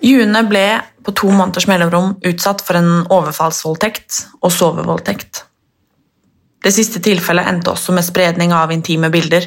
[0.00, 0.64] June ble
[1.02, 5.44] på to måneders mellomrom utsatt for en overfallsvoldtekt og sovevoldtekt.
[6.62, 9.46] Det siste tilfellet endte også med spredning av intime bilder.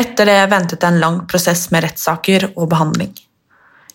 [0.00, 3.12] Etter det ventet en lang prosess med rettssaker og behandling.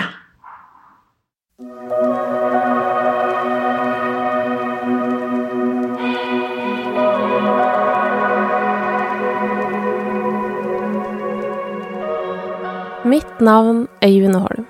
[13.38, 14.64] Mitt navn er June Holm.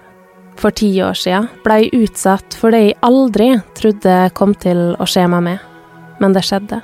[0.60, 3.46] For ti år siden ble jeg utsatt for det jeg aldri
[3.78, 5.62] trodde kom til å skje meg med.
[6.20, 6.82] Men det skjedde.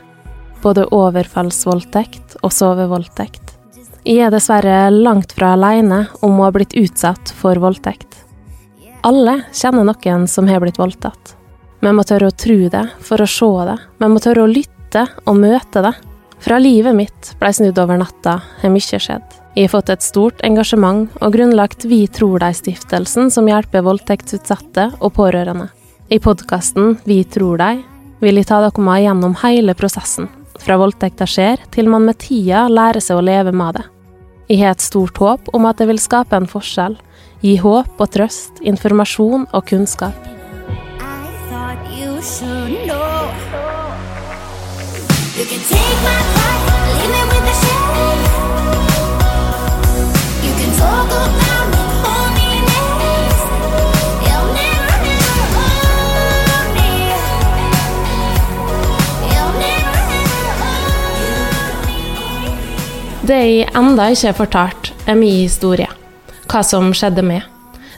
[0.63, 3.53] Både overfallsvoldtekt og sovevoldtekt.
[4.01, 8.17] Jeg er dessverre langt fra alene om å ha blitt utsatt for voldtekt.
[9.05, 11.37] Alle kjenner noen som har blitt voldtatt.
[11.85, 13.79] Vi må tørre å tro det for å se det.
[14.01, 15.97] Vi må tørre å lytte og møte det.
[16.41, 19.44] Fra livet mitt ble snudd over natta, har mye skjedd.
[19.55, 25.13] Jeg har fått et stort engasjement og grunnlagt Vi tror deg-stiftelsen, som hjelper voldtektsutsatte og
[25.15, 25.69] pårørende.
[26.11, 27.85] I podkasten Vi tror deg
[28.25, 30.27] vil jeg ta dere med gjennom hele prosessen.
[30.59, 33.85] Fra voldtekta skjer, til man med tida lærer seg å leve med det.
[34.51, 36.99] Jeg har et stort håp om at det vil skape en forskjell.
[37.45, 40.19] Gi håp og trøst, informasjon og kunnskap.
[40.99, 42.19] I you
[42.89, 43.31] know.
[45.39, 46.44] You can take my
[63.25, 65.89] Det jeg enda ikke har fortalt, er min historie.
[66.45, 67.47] Hva som skjedde med.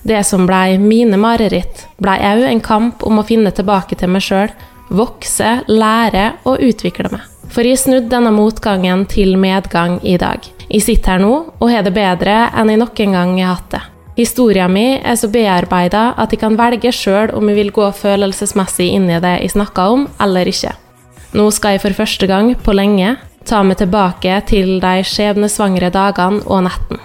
[0.07, 4.23] Det som blei mine mareritt, blei òg en kamp om å finne tilbake til meg
[4.23, 4.55] sjøl,
[4.87, 7.27] vokse, lære og utvikle meg.
[7.51, 10.47] For jeg snudde denne motgangen til medgang i dag.
[10.69, 13.85] Jeg sitter her nå og har det bedre enn jeg noen gang har hatt det.
[14.17, 18.93] Historia mi er så bearbeida at jeg kan velge sjøl om jeg vil gå følelsesmessig
[18.95, 20.71] inn i det jeg snakker om, eller ikke.
[21.35, 26.43] Nå skal jeg for første gang på lenge ta meg tilbake til de skjebnesvangre dagene
[26.47, 27.03] og netten.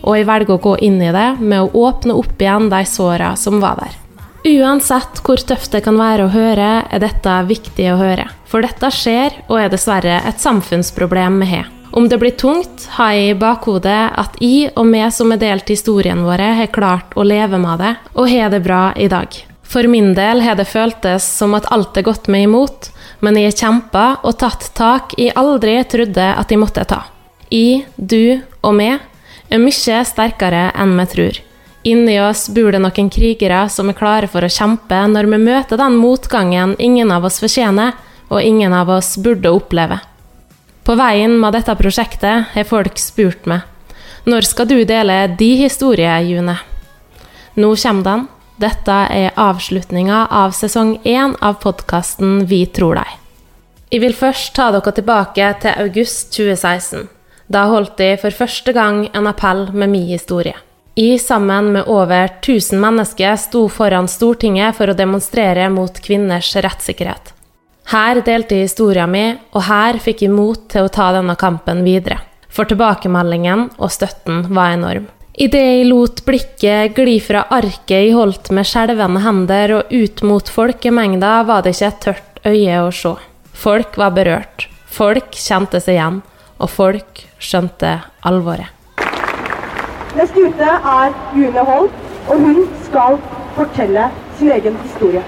[0.00, 3.34] Og jeg velger å gå inn i det med å åpne opp igjen de såra
[3.36, 3.96] som var der.
[4.40, 8.24] Uansett hvor tøft det kan være å høre, er dette viktig å høre.
[8.48, 11.68] For dette skjer, og er dessverre et samfunnsproblem vi har.
[11.92, 15.68] Om det blir tungt, har jeg i bakhodet at jeg og vi som har delt
[15.68, 19.34] historien vår, har klart å leve med det, og har det bra i dag.
[19.70, 22.88] For min del har det føltes som at alt er gått meg imot,
[23.20, 27.04] men jeg har kjempa og tatt tak jeg aldri trodde at jeg måtte ta.
[27.50, 29.00] Jeg, du og meg
[29.50, 31.40] er mye sterkere enn vi tror.
[31.90, 35.80] Inni oss bor det noen krigere som er klare for å kjempe når vi møter
[35.80, 37.96] den motgangen ingen av oss fortjener,
[38.30, 39.98] og ingen av oss burde oppleve.
[40.86, 43.66] På veien med dette prosjektet har folk spurt meg
[44.28, 46.56] når skal du dele de historie, June?
[47.56, 48.26] Nå kommer den.
[48.60, 53.12] Dette er avslutninga av sesong én av podkasten Vi tror deg.
[53.88, 57.06] Jeg vil først ta dere tilbake til august 2016.
[57.48, 60.58] Da holdt jeg for første gang en appell med min historie.
[60.98, 67.32] Jeg sammen med over 1000 mennesker sto foran Stortinget for å demonstrere mot kvinners rettssikkerhet.
[67.94, 71.80] Her delte jeg historien min, og her fikk jeg mot til å ta denne kampen
[71.86, 72.20] videre.
[72.52, 75.08] For tilbakemeldingen og støtten var enorm.
[75.38, 80.48] Idet jeg lot blikket gli fra arket jeg holdt med skjelvende hender og ut mot
[80.50, 83.12] folkemengda, var det ikke et tørt øye å se.
[83.54, 84.66] Folk var berørt.
[84.90, 86.18] Folk kjente seg igjen.
[86.60, 87.92] Og folk skjønte
[88.26, 88.68] alvoret.
[90.18, 91.94] Neste ute er June Holm,
[92.26, 93.16] og hun skal
[93.56, 95.22] fortelle sin egen historie.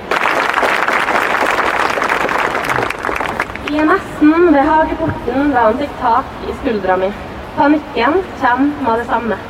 [3.70, 7.08] I nesten ved hageporten da han seg tak i skuldra mi.
[7.56, 9.40] Panikken kommer med det samme.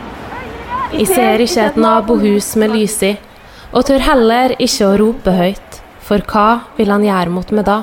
[0.93, 3.15] Jeg ser ikke et nabohus med lys i,
[3.73, 7.79] og tør heller ikke å rope høyt, for hva vil han gjøre mot meg da?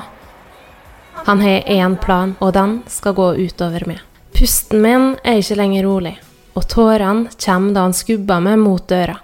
[1.26, 3.98] Han har én plan, og den skal gå utover meg.
[4.30, 6.14] Pusten min er ikke lenger rolig,
[6.54, 9.18] og tårene kommer da han skubber meg mot døra.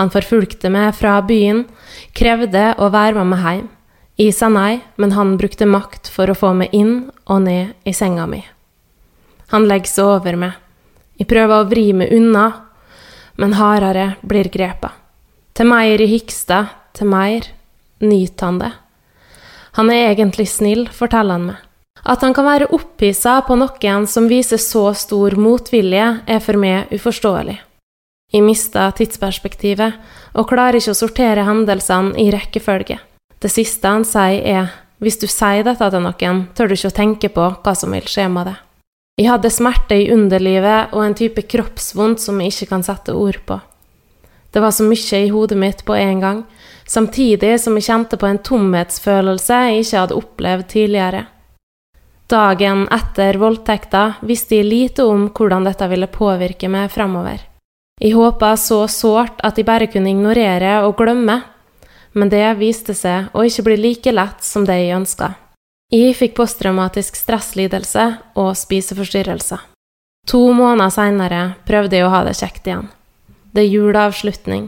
[0.00, 1.66] Han forfulgte meg fra byen,
[2.16, 3.72] krevde å være med meg hjem.
[4.16, 7.92] Jeg sa nei, men han brukte makt for å få meg inn og ned i
[7.92, 8.40] senga mi.
[9.52, 10.56] Han legger seg over meg.
[11.20, 12.46] Jeg prøver å vri meg unna,
[13.36, 14.90] men hardere blir grepet.
[15.56, 17.46] Til Meir i Hikstad, til Meir,
[18.00, 18.72] nyter han det.
[19.76, 21.62] Han er egentlig snill, forteller han meg.
[22.06, 26.92] At han kan være opphissa på noen som viser så stor motvilje, er for meg
[26.94, 27.56] uforståelig.
[28.32, 29.96] Jeg mista tidsperspektivet
[30.34, 32.98] og klarer ikke å sortere hendelsene i rekkefølge.
[33.42, 36.96] Det siste han sier er hvis du sier dette til noen, tør du ikke å
[37.00, 38.56] tenke på hva som vil skje med det.
[39.16, 43.38] Jeg hadde smerte i underlivet og en type kroppsvondt som jeg ikke kan sette ord
[43.48, 43.56] på.
[44.52, 46.42] Det var så mye i hodet mitt på en gang,
[46.84, 51.22] samtidig som jeg kjente på en tomhetsfølelse jeg ikke hadde opplevd tidligere.
[52.28, 57.40] Dagen etter voldtekta visste jeg lite om hvordan dette ville påvirke meg framover.
[57.96, 61.40] Jeg håpa så sårt at jeg bare kunne ignorere og glemme,
[62.12, 65.32] men det viste seg å ikke bli like lett som det jeg ønska.
[65.86, 68.04] Jeg fikk posttraumatisk stresslidelse
[68.34, 69.60] og spiseforstyrrelser.
[70.26, 72.88] To måneder seinere prøvde jeg å ha det kjekt igjen.
[73.54, 74.64] Det er juleavslutning.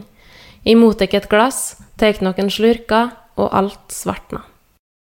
[0.63, 4.45] Jeg mottok et glass, tok noen slurker, og alt svartna.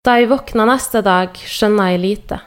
[0.06, 2.42] Da jeg våkna neste dag, skjønna jeg lite,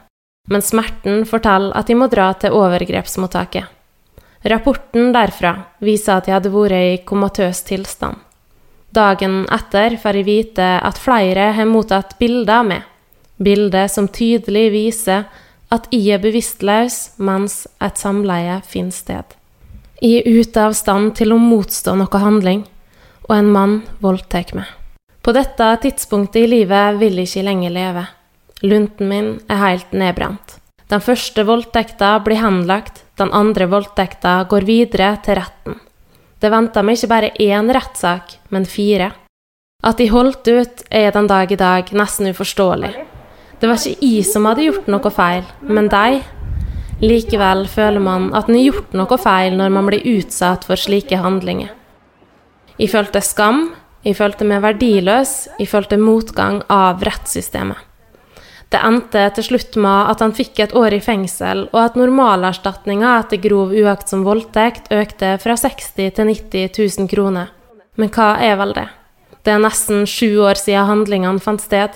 [0.51, 3.71] men smerten forteller at jeg må dra til overgrepsmottaket.
[4.51, 8.19] Rapporten derfra viser at jeg hadde vært i komatøs tilstand.
[8.91, 12.87] Dagen etter får jeg vite at flere har mottatt bilder av meg,
[13.43, 15.25] bilder som tydelig viser
[15.71, 19.25] at jeg er bevisstløs mens et samleie finner sted.
[20.01, 22.63] Jeg er ute av stand til å motstå noe handling,
[23.29, 24.65] og en mann voldtar meg.
[25.21, 28.07] På dette tidspunktet i livet vil jeg ikke lenger leve.
[28.65, 30.57] Lunten min er helt nedbrent.
[30.89, 35.77] Den første voldtekta blir henlagt, den andre voldtekta går videre til retten.
[36.41, 39.11] Det venta meg ikke bare én rettssak, men fire.
[39.85, 43.10] At de holdt ut, er den dag i dag nesten uforståelig.
[43.61, 46.21] Det var ikke jeg som hadde gjort noe feil, men de.
[47.01, 51.19] Likevel føler man at en har gjort noe feil når man blir utsatt for slike
[51.21, 51.69] handlinger.
[52.81, 53.67] Jeg følte skam,
[54.01, 57.77] jeg følte meg verdiløs, jeg følte motgang av rettssystemet.
[58.71, 63.17] Det endte til slutt med at han fikk et år i fengsel, og at normalerstatninga
[63.19, 67.51] etter grov uaktsom voldtekt økte fra 60 til 90 000 kroner.
[67.99, 68.87] Men hva er vel det?
[69.43, 71.93] Det er nesten sju år siden handlingene fant sted.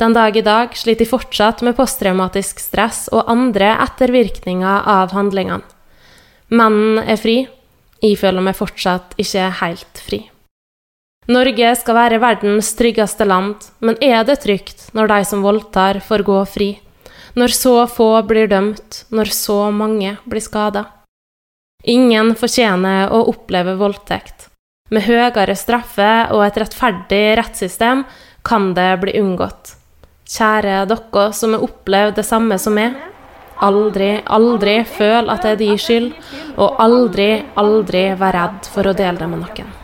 [0.00, 5.60] Den dag i dag sliter de fortsatt med posttraumatisk stress og andre ettervirkninger av handlingene.
[6.56, 7.42] Mannen er fri.
[8.00, 10.22] Jeg føler meg fortsatt ikke helt fri.
[11.28, 16.24] Norge skal være verdens tryggeste land, men er det trygt når de som voldtar, får
[16.24, 16.70] gå fri?
[17.36, 20.86] Når så få blir dømt, når så mange blir skada?
[21.84, 24.48] Ingen fortjener å oppleve voldtekt.
[24.90, 28.06] Med høyere straffe og et rettferdig rettssystem
[28.48, 29.76] kan det bli unngått.
[30.30, 32.94] Kjære dere som har opplevd det samme som meg.
[33.66, 36.12] Aldri, aldri føl at det er din skyld,
[36.56, 39.79] og aldri, aldri vær redd for å dele det med noen.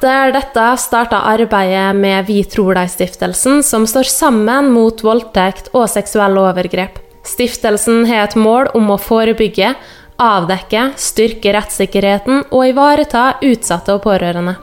[0.00, 6.40] Etter dette starta arbeidet med Vi tror deg-stiftelsen, som står sammen mot voldtekt og seksuelle
[6.40, 6.94] overgrep.
[7.28, 9.74] Stiftelsen har et mål om å forebygge,
[10.16, 14.54] avdekke, styrke rettssikkerheten og ivareta utsatte og pårørende.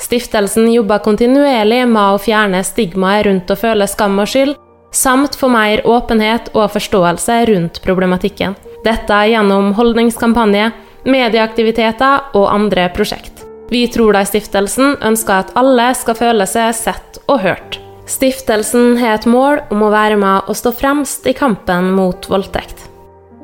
[0.00, 4.54] Stiftelsen jobber kontinuerlig med å fjerne stigmaet rundt å føle skam og skyld,
[4.96, 8.56] samt få mer åpenhet og forståelse rundt problematikken.
[8.88, 10.72] Dette gjennom holdningskampanje,
[11.04, 13.39] medieaktiviteter og andre prosjekt.
[13.70, 17.78] Vi tror deg-stiftelsen ønsker at alle skal føle seg sett og hørt.
[18.10, 22.88] Stiftelsen har et mål om å være med og stå fremst i kampen mot voldtekt.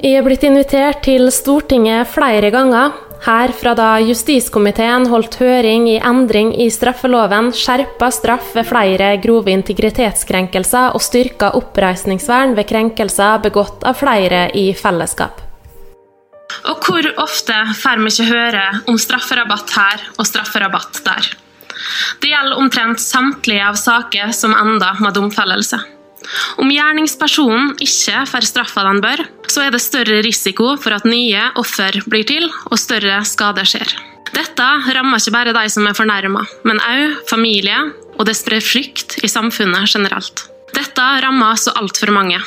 [0.03, 2.91] Jeg er blitt invitert til Stortinget flere ganger,
[3.25, 9.55] her fra da justiskomiteen holdt høring i endring i straffeloven, skjerpa straff ved flere grove
[9.55, 15.46] integritetskrenkelser og styrka oppreisningsvern ved krenkelser begått av flere i fellesskap.
[16.71, 21.29] Og hvor ofte får vi ikke høre om strafferabatt her og strafferabatt der?
[22.23, 25.79] Det gjelder omtrent samtlige av saker som ender med domfellelse.
[26.59, 29.23] Om gjerningspersonen ikke får straffa den bør,
[29.53, 33.95] så er det større risiko for at nye offer blir til, og større skader skjer.
[34.35, 37.79] Dette rammer ikke bare de som er fornærma, men òg familie,
[38.17, 40.49] og det sprer frykt i samfunnet generelt.
[40.75, 42.41] Dette rammer så altfor mange,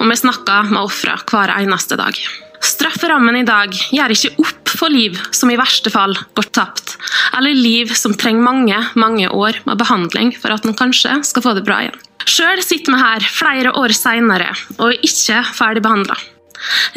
[0.00, 2.16] og vi snakker med ofre hver eneste dag.
[2.62, 6.96] Strafferammen i dag gjør ikke opp for liv som i verste fall går tapt,
[7.36, 11.56] eller liv som trenger mange, mange år med behandling for at en kanskje skal få
[11.58, 11.98] det bra igjen.
[12.22, 16.16] Sjøl sitter vi her flere år seinere og er ikke ferdig behandla.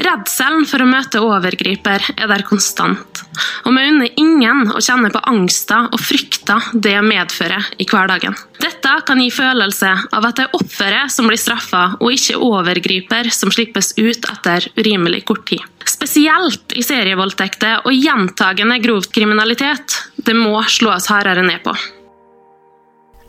[0.06, 3.24] Redselen for å møte overgriper er der konstant,
[3.66, 8.36] og vi unner ingen å kjenne på angsta og frykta det medfører i hverdagen.
[8.62, 13.32] Dette kan gi følelse av at det er offeret som blir straffa, og ikke overgriper
[13.34, 15.64] som slippes ut etter urimelig kort tid.
[15.86, 20.00] Spesielt i serievoldtekter og gjentagende grov kriminalitet.
[20.18, 21.76] Det må slås hardere ned på.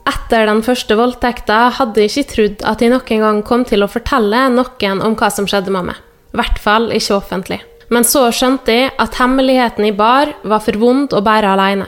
[0.06, 3.90] Etter den første voldtekta hadde jeg ikke trodd at jeg noen gang kom til å
[3.90, 6.05] fortelle noen om hva som skjedde med meg.
[6.36, 7.62] I hvert fall ikke offentlig.
[7.88, 11.86] Men så skjønte jeg at hemmeligheten i bar, var for vondt å bære alene.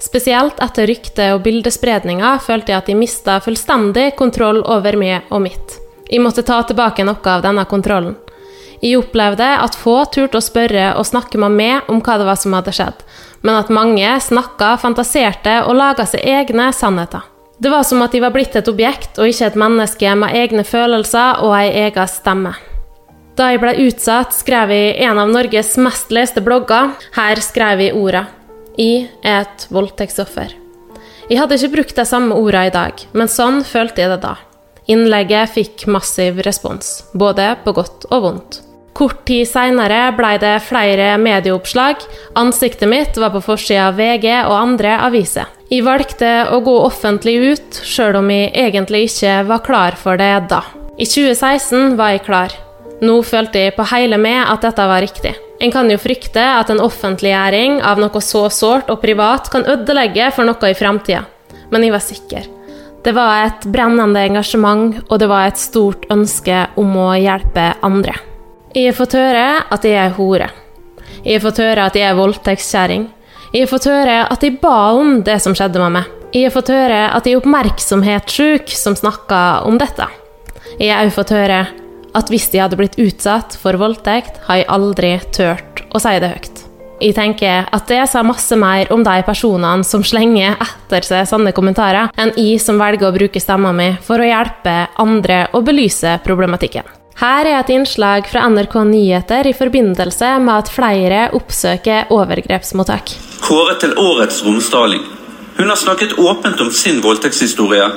[0.00, 5.44] Spesielt etter ryktet og bildespredninga følte jeg at jeg mista fullstendig kontroll over meg og
[5.44, 5.76] mitt.
[6.08, 8.16] Jeg måtte ta tilbake noe av denne kontrollen.
[8.80, 12.40] Jeg opplevde at få turte å spørre og snakke med meg om hva det var
[12.40, 13.04] som hadde skjedd,
[13.44, 17.28] men at mange snakka, fantaserte og laga seg egne sannheter.
[17.60, 20.64] Det var som at de var blitt et objekt og ikke et menneske med egne
[20.64, 22.56] følelser og ei egen stemme.
[23.36, 26.92] Da jeg ble utsatt, skrev jeg en av Norges mest leste blogger.
[27.16, 28.26] Her skrev jeg orda.
[28.76, 30.52] Jeg er et voldtektsoffer.
[31.30, 34.34] Jeg hadde ikke brukt de samme orda i dag, men sånn følte jeg det da.
[34.90, 38.58] Innlegget fikk massiv respons, både på godt og vondt.
[38.92, 42.02] Kort tid seinere blei det flere medieoppslag.
[42.36, 45.48] Ansiktet mitt var på forsida av VG og andre aviser.
[45.72, 50.34] Jeg valgte å gå offentlig ut, sjøl om jeg egentlig ikke var klar for det
[50.52, 50.60] da.
[51.00, 52.61] I 2016 var jeg klar.
[53.02, 55.32] Nå følte jeg på hele meg at dette var riktig.
[55.62, 60.28] En kan jo frykte at en offentliggjøring av noe så sårt og privat kan ødelegge
[60.34, 61.24] for noe i framtida,
[61.70, 62.46] men jeg var sikker.
[63.02, 68.14] Det var et brennende engasjement, og det var et stort ønske om å hjelpe andre.
[68.70, 70.48] Jeg har fått høre at jeg er hore.
[71.24, 73.10] Jeg har fått høre at jeg er voldtektskjerring.
[73.50, 76.18] Jeg har fått høre at jeg ba om det som skjedde med meg.
[76.32, 80.06] Jeg har fått høre at jeg er oppmerksomhetssjuk som snakker om dette.
[80.78, 81.64] Jeg har også fått høre
[82.14, 86.32] at hvis jeg hadde blitt utsatt for voldtekt, har jeg aldri turt å si det
[86.34, 86.62] høyt.
[87.02, 91.50] Jeg tenker at det sa masse mer om de personene som slenger etter seg sånne
[91.56, 96.20] kommentarer, enn jeg som velger å bruke stemma mi for å hjelpe andre å belyse
[96.22, 96.86] problematikken.
[97.18, 103.12] Her er et innslag fra NRK Nyheter i forbindelse med at flere oppsøker overgrepsmottak.
[103.42, 105.02] Kåret til årets romsdaling.
[105.58, 107.90] Hun har snakket åpent om sin voldtektshistorie.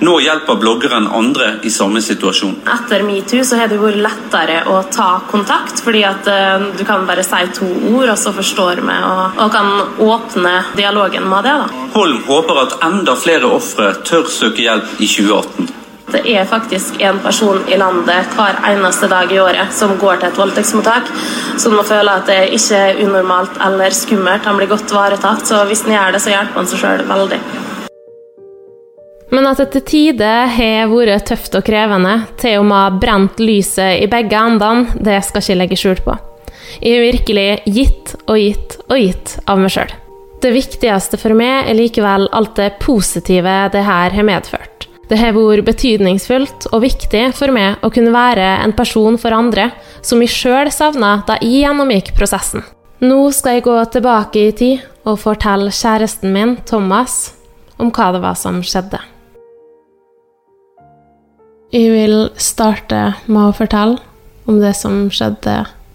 [0.00, 2.54] Nå hjelper bloggeren andre i samme situasjon.
[2.74, 7.04] Etter metoo så har det vært lettere å ta kontakt, fordi at eh, du kan
[7.08, 9.68] bare si to ord, og så forstår vi, og, og kan
[10.00, 11.58] åpne dialogen med det.
[11.64, 11.84] da.
[11.98, 15.76] Holm håper at enda flere ofre tør søke hjelp i 2018.
[16.10, 20.30] Det er faktisk en person i landet hver eneste dag i året som går til
[20.30, 21.12] et voldtektsmottak,
[21.60, 24.48] som må føle at det ikke er unormalt eller skummelt.
[24.48, 27.40] Han blir godt varetatt, så hvis han gjør det, så hjelper han seg sjøl veldig.
[29.30, 34.02] Men at det til tider har vært tøft og krevende, til og med brent lyset
[34.02, 36.16] i begge endene, det skal ikke legge skjul på.
[36.80, 39.94] Jeg har virkelig gitt og gitt og gitt av meg sjøl.
[40.40, 44.86] Det viktigste for meg er likevel alt det positive det her har medført.
[45.10, 49.68] Det har vært betydningsfullt og viktig for meg å kunne være en person for andre
[50.06, 52.62] som jeg sjøl savna da jeg gjennomgikk prosessen.
[53.02, 57.32] Nå skal jeg gå tilbake i tid og fortelle kjæresten min, Thomas,
[57.80, 59.00] om hva det var som skjedde.
[61.70, 64.00] Jeg vil starte med å fortelle
[64.50, 65.52] om det som skjedde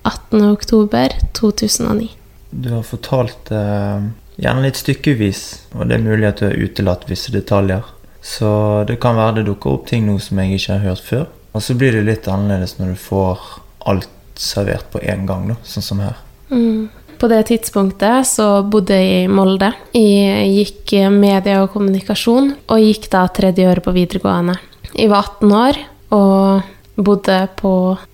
[0.08, 0.40] 18.
[0.48, 2.08] oktober 2009.
[2.56, 4.06] Du har fortalt eh,
[4.40, 5.42] gjerne litt stykkevis,
[5.76, 7.84] og det er mulig at du har utelatt visse detaljer.
[8.24, 8.48] Så
[8.88, 11.26] det kan være det dukker opp ting nå som jeg ikke har hørt før.
[11.52, 13.44] Og så blir det litt annerledes når du får
[13.92, 16.22] alt servert på én gang, da, sånn som her.
[16.56, 16.88] Mm.
[17.20, 19.74] På det tidspunktet så bodde jeg i Molde.
[19.92, 24.56] Jeg gikk media og kommunikasjon, og gikk da tredje året på videregående.
[24.96, 25.78] Jeg var 18 år
[26.16, 27.74] og bodde på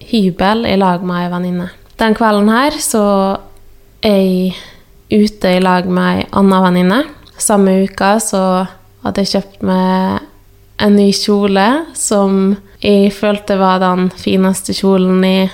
[0.10, 1.68] hybel i lag med ei venninne.
[2.02, 3.04] Den kvelden her så
[4.02, 4.56] er jeg
[5.12, 7.04] ute i lag med ei anna venninne.
[7.38, 8.42] Samme uka så
[9.04, 10.26] hadde jeg kjøpt meg
[10.82, 15.52] en ny kjole som jeg følte var den fineste kjolen jeg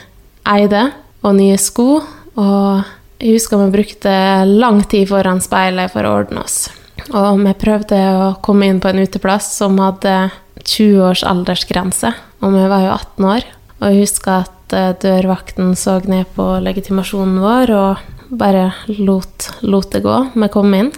[0.48, 0.86] eide,
[1.28, 2.00] og nye sko.
[2.40, 2.88] Og
[3.20, 4.18] jeg husker vi brukte
[4.48, 6.70] lang tid foran speilet for å ordne oss.
[7.12, 10.30] Og vi prøvde å komme inn på en uteplass som hadde
[10.68, 12.12] 20 års aldersgrense,
[12.44, 13.48] og vi var jo 18 år.
[13.78, 19.92] Og jeg husker at eh, dørvakten så ned på legitimasjonen vår og bare lot, lot
[19.94, 20.18] det gå.
[20.36, 20.92] Vi kom inn,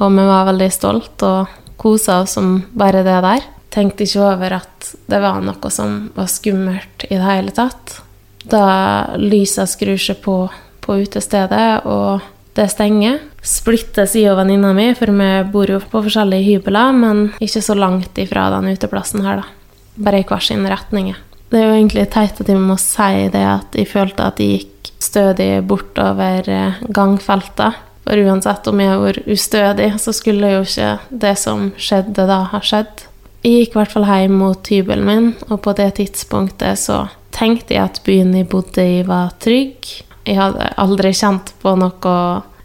[0.00, 3.46] og vi var veldig stolt og kosa oss som bare det der.
[3.72, 7.98] Tenkte ikke over at det var noe som var skummelt i det hele tatt.
[8.42, 10.36] Da lysa skrur seg på
[10.82, 12.22] på utestedet, og
[12.54, 13.18] det stenger.
[13.42, 17.76] Splittes i og venninna mi, for vi bor jo på forskjellige hybler, men ikke så
[17.78, 19.78] langt ifra den uteplassen her, da.
[20.02, 21.12] Bare i hver sin retning.
[21.52, 24.62] Det er jo egentlig teit at jeg må si det, at jeg følte at jeg
[24.62, 27.80] gikk stødig bortover eh, gangfeltet.
[28.02, 30.92] For uansett om jeg var ustødig, så skulle jo ikke
[31.24, 33.04] det som skjedde da, ha skjedd.
[33.42, 37.04] Jeg gikk i hvert fall hjem mot hybelen min, og på det tidspunktet så
[37.34, 39.92] tenkte jeg at byen jeg bodde i, var trygg.
[40.24, 42.14] Jeg hadde aldri kjent på noe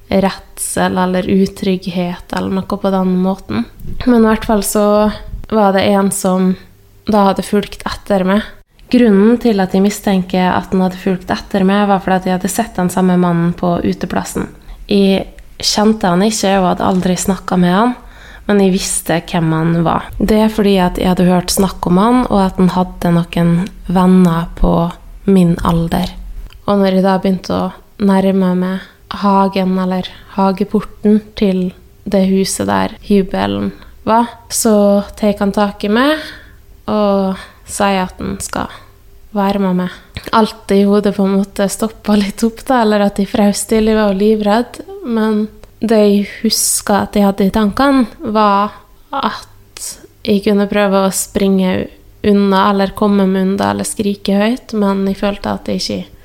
[0.07, 3.65] redsel eller utrygghet eller noe på den måten.
[4.05, 4.85] Men i hvert fall så
[5.49, 6.53] var det en som
[7.07, 8.45] da hadde fulgt etter meg.
[8.91, 12.51] Grunnen til at jeg mistenker at han hadde fulgt etter meg, var fordi jeg hadde
[12.51, 14.47] sett den samme mannen på uteplassen.
[14.87, 15.25] Jeg
[15.59, 17.95] kjente han ikke og hadde aldri snakka med han,
[18.47, 20.07] men jeg visste hvem han var.
[20.19, 23.51] Det er fordi at jeg hadde hørt snakk om han, og at han hadde noen
[23.91, 24.73] venner på
[25.27, 26.13] min alder.
[26.67, 27.67] Og når jeg da begynte å
[28.03, 28.87] nærme meg
[29.21, 31.69] hagen, eller hageporten, til
[32.07, 33.71] det huset der hybelen
[34.07, 36.19] var, så tar han tak i meg
[36.87, 38.71] og sier at han skal
[39.35, 39.95] være med meg.
[40.35, 43.91] Alt i hodet på en måte stoppa litt opp, da, eller at jeg frøs til.
[43.95, 44.81] Var livredd.
[45.07, 45.45] Men
[45.79, 48.75] det jeg huska at jeg hadde i tankene, var
[49.15, 49.91] at
[50.27, 51.75] jeg kunne prøve å springe
[52.27, 56.16] unna, eller komme meg unna, eller skrike høyt, men jeg følte at jeg ikke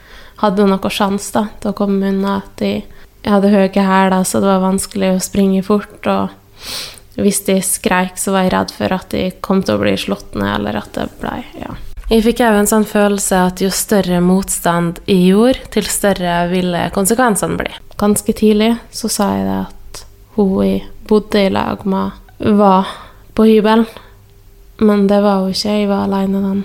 [0.42, 2.40] hadde noe sjanse da, til å komme unna.
[2.42, 2.84] At jeg
[3.26, 6.10] hadde høye hæler, så det var vanskelig å springe fort.
[6.10, 9.94] Og hvis de skreik, så var jeg redd for at de kom til å bli
[10.00, 11.78] slått ned, eller at det ble ja.
[12.12, 16.82] Jeg fikk òg en sånn følelse at jo større motstand jeg gjorde, til større ville
[16.92, 17.72] konsekvensene bli.
[18.00, 20.02] Ganske tidlig så sa jeg det at
[20.36, 22.18] hun jeg bodde i lag med,
[22.58, 22.90] var
[23.32, 23.86] på hybelen.
[24.82, 25.78] Men det var hun ikke.
[25.78, 26.62] Jeg var aleine den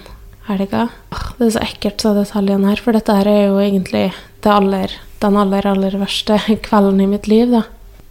[0.47, 0.88] helga.
[0.88, 1.33] ikke?
[1.38, 4.05] Det er så ekkelt, så detaljene her, for dette her er jo egentlig
[4.43, 7.65] det aller, den aller, aller verste kvelden i mitt liv, da.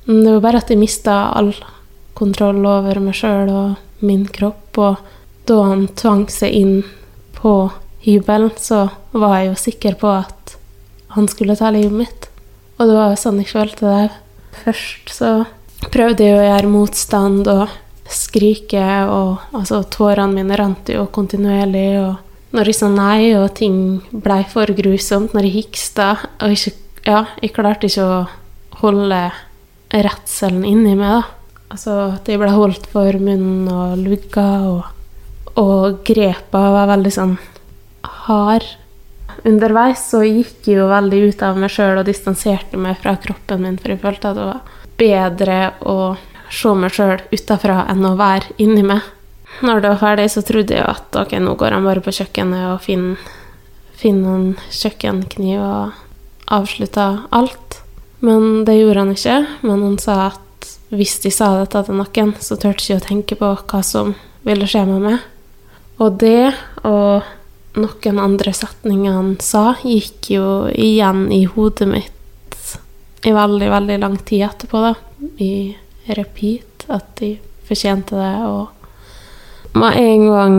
[0.06, 1.54] Men det er jo bare at jeg mista all
[2.16, 5.02] kontroll over meg sjøl og min kropp, og
[5.46, 6.76] da han tvang seg inn
[7.36, 7.56] på
[8.06, 10.56] hybelen, så var jeg jo sikker på at
[11.16, 12.28] han skulle ta livet mitt.
[12.76, 14.08] Og det var jo sånn jeg følte det.
[14.64, 15.30] Først så
[15.92, 17.72] prøvde jeg å gjøre motstand og
[18.10, 21.88] skrike, og altså, tårene mine rant jo kontinuerlig.
[22.02, 22.25] Og
[22.56, 26.74] når jeg sa nei, og ting blei for grusomt, når jeg hiksta og ikke
[27.06, 28.14] Ja, jeg klarte ikke å
[28.80, 29.20] holde
[29.94, 31.60] redselen inni meg, da.
[31.70, 34.88] Altså at jeg ble holdt for munnen og lugga, og,
[35.54, 37.36] og grepa var veldig sånn
[38.26, 38.66] hard.
[39.46, 43.62] Underveis så gikk jeg jo veldig ut av meg sjøl og distanserte meg fra kroppen
[43.62, 45.98] min, for jeg følte at det var bedre å
[46.50, 49.04] se meg sjøl utafra enn å være inni meg.
[49.64, 52.66] Når det var ferdig, så trodde jeg at ok, nå går han bare på kjøkkenet
[52.74, 53.20] og finner,
[53.96, 56.02] finner en kjøkkenkniv og
[56.52, 57.80] avslutter alt.
[58.24, 59.38] Men det gjorde han ikke.
[59.62, 63.38] Men han sa at hvis de sa dette til noen, så turte ikke å tenke
[63.40, 64.14] på hva som
[64.46, 65.24] ville skje med meg.
[66.02, 66.52] Og det
[66.84, 67.26] og
[67.76, 72.12] noen andre setninger han sa, gikk jo igjen i hodet mitt
[73.26, 74.94] i veldig, veldig lang tid etterpå, da.
[75.42, 75.74] I
[76.14, 76.86] repeat.
[76.92, 77.34] At de
[77.66, 78.34] fortjente det.
[78.46, 78.75] Og
[79.76, 80.56] med en gang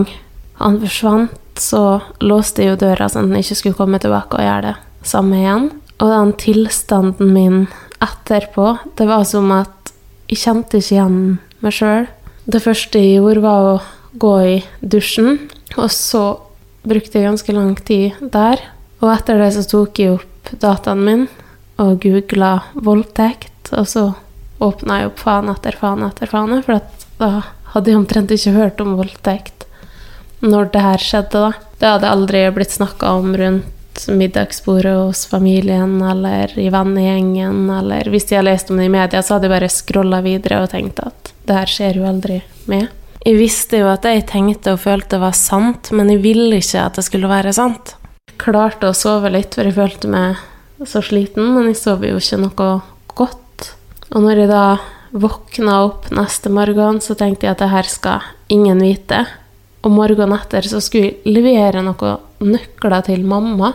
[0.62, 4.46] han forsvant, så låste jeg jo døra sånn at han ikke skulle komme tilbake og
[4.46, 5.70] gjøre det samme igjen.
[5.98, 7.64] Og den tilstanden min
[8.04, 9.94] etterpå, det var som at
[10.30, 11.22] jeg kjente ikke igjen
[11.66, 12.10] meg sjøl.
[12.48, 13.78] Det første jeg gjorde, var å
[14.18, 15.40] gå i dusjen,
[15.76, 16.24] og så
[16.88, 18.62] brukte jeg ganske lang tid der.
[19.02, 21.28] Og etter det så tok jeg opp dataen min
[21.82, 24.06] og googla voldtekt, og så
[24.64, 26.80] åpna jeg opp faen etter faen etter faen, for
[27.22, 27.32] da
[27.74, 29.58] hadde jeg omtrent ikke hørt om voldtekt
[30.40, 31.52] når det her skjedde, da.
[31.78, 38.30] Det hadde aldri blitt snakka om rundt middagsbordet hos familien eller i vennegjengen, eller hvis
[38.30, 41.02] de hadde lest om det i media, så hadde jeg bare scrolla videre og tenkt
[41.02, 42.92] at det her skjer jo aldri med.
[43.26, 47.00] Jeg visste jo at jeg tenkte og følte var sant, men jeg ville ikke at
[47.00, 47.96] det skulle være sant.
[48.30, 50.38] Jeg klarte å sove litt, for jeg følte meg
[50.86, 52.70] så sliten, men jeg sov jo ikke noe
[53.18, 53.72] godt.
[54.14, 54.66] Og når jeg da
[55.12, 59.26] våkna opp neste morgen, så tenkte jeg at det her skal ingen vite.
[59.86, 63.74] Og morgenen etter så skulle jeg levere noen nøkler til mamma.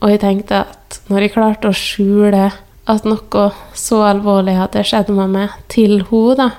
[0.00, 2.48] Og jeg tenkte at når jeg klarte å skjule
[2.90, 6.50] at noe så alvorlig hadde skjedd med meg til henne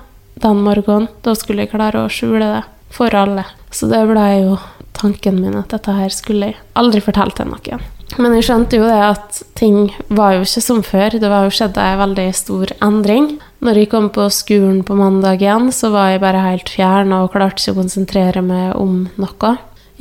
[0.41, 2.61] den morgenen, da skulle jeg klare å skjule det
[2.93, 3.45] for alle.
[3.71, 4.59] Så det ble jo
[4.97, 7.83] tanken min at dette her skulle jeg aldri fortelle til noen.
[8.19, 11.15] Men jeg skjønte jo det at ting var jo ikke som før.
[11.15, 13.37] Det var jo skjedd ei veldig stor endring.
[13.61, 17.27] Når jeg kom på skolen på mandag igjen, så var jeg bare helt fjern og
[17.35, 19.51] klarte ikke å konsentrere meg om noe.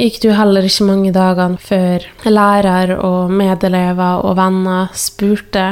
[0.01, 5.67] Gikk det jo heller ikke mange dagene før lærer og medelever og venner spurte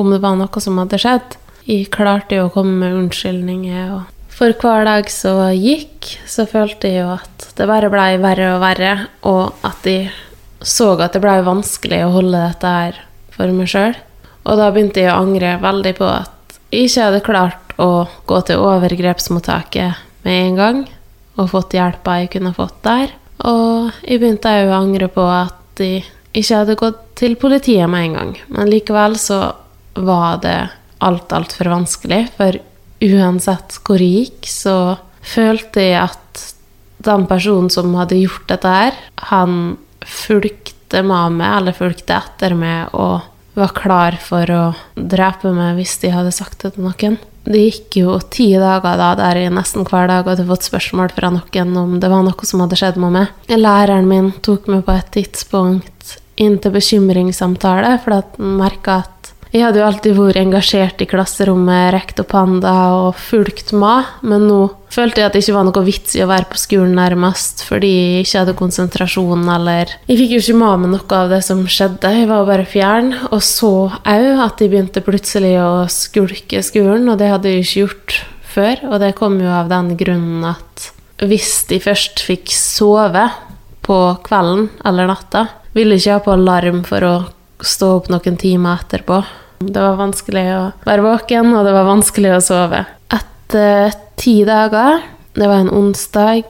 [0.00, 1.36] om det var noe som hadde skjedd.
[1.68, 3.92] Jeg klarte jo å komme med unnskyldninger.
[3.92, 8.54] og For hver dag som gikk, så følte jeg jo at det bare blei verre
[8.54, 10.14] og verre, og at jeg
[10.64, 13.02] så at det blei vanskelig å holde dette her
[13.36, 13.92] for meg sjøl.
[14.48, 16.33] Og da begynte jeg å angre veldig på at
[16.82, 20.82] ikke hadde klart å gå til overgrepsmottaket med en gang
[21.40, 23.12] og fått hjelpa jeg kunne fått der.
[23.44, 28.08] Og jeg begynte òg å angre på at jeg ikke hadde gått til politiet med
[28.08, 28.32] en gang.
[28.54, 29.40] Men likevel så
[29.94, 30.58] var det
[31.04, 32.58] alt altfor vanskelig, for
[33.04, 34.76] uansett hvor jeg gikk, så
[35.24, 36.44] følte jeg at
[37.04, 42.94] den personen som hadde gjort dette her, han fulgte med meg, eller fulgte etter meg,
[42.96, 43.20] og
[43.54, 44.64] var klar for å
[44.94, 47.18] drepe meg hvis de hadde sagt det til noen.
[47.44, 51.30] Det gikk jo ti dager da der jeg nesten hver dag hadde fått spørsmål fra
[51.34, 53.34] noen om det var noe som hadde skjedd med meg.
[53.52, 59.13] Læreren min tok meg på et tidspunkt inn til bekymringssamtale, for han merka at
[59.54, 64.48] jeg hadde jo alltid vært engasjert i klasserommet, rekt opp handa og fulgt med, men
[64.48, 64.56] nå
[64.90, 67.92] følte jeg at det ikke var noe vits i å være på skolen nærmest, fordi
[67.92, 71.62] jeg ikke hadde konsentrasjon eller Jeg fikk jo ikke med meg noe av det som
[71.70, 77.06] skjedde, jeg var bare fjern, og så òg at jeg begynte plutselig å skulke skolen,
[77.12, 78.18] og det hadde jeg ikke gjort
[78.56, 80.90] før, og det kom jo av den grunnen at
[81.22, 83.28] hvis de først fikk sove
[83.86, 85.46] på kvelden eller natta,
[85.78, 87.14] ville ikke ha på alarm for å
[87.62, 89.22] stå opp noen timer etterpå.
[89.70, 92.84] Det var vanskelig å være våken, og det var vanskelig å sove.
[93.14, 95.02] Etter ti dager,
[95.34, 96.44] det var en onsdag,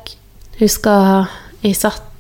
[0.61, 1.31] husker
[1.65, 2.11] jeg satt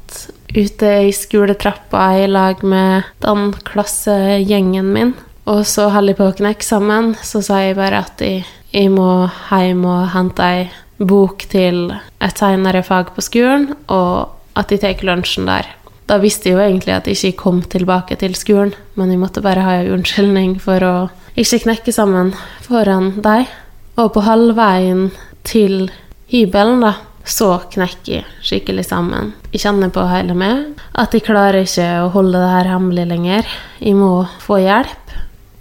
[0.55, 5.15] ute i skoletrappa i lag med den klassegjengen min.
[5.51, 8.93] Og så holder jeg på å knekke sammen, så sa jeg bare at jeg, jeg
[8.95, 10.65] må hjem og hente ei
[10.99, 11.91] bok til
[12.23, 15.69] et senere fag på skolen, og at jeg tar lunsjen der.
[16.05, 19.43] Da visste jeg jo egentlig at jeg ikke kom tilbake til skolen, men jeg måtte
[19.45, 20.95] bare ha en unnskyldning for å
[21.40, 22.35] ikke knekke sammen
[22.67, 23.49] foran deg.
[23.97, 25.09] Og på halvveien
[25.47, 25.88] til
[26.33, 26.93] hybelen, da,
[27.25, 29.33] så knekker jeg skikkelig sammen.
[29.55, 33.55] Jeg kjenner på hele meg at jeg klarer ikke å holde det her hemmelig lenger.
[33.81, 34.12] Jeg må
[34.45, 35.14] få hjelp.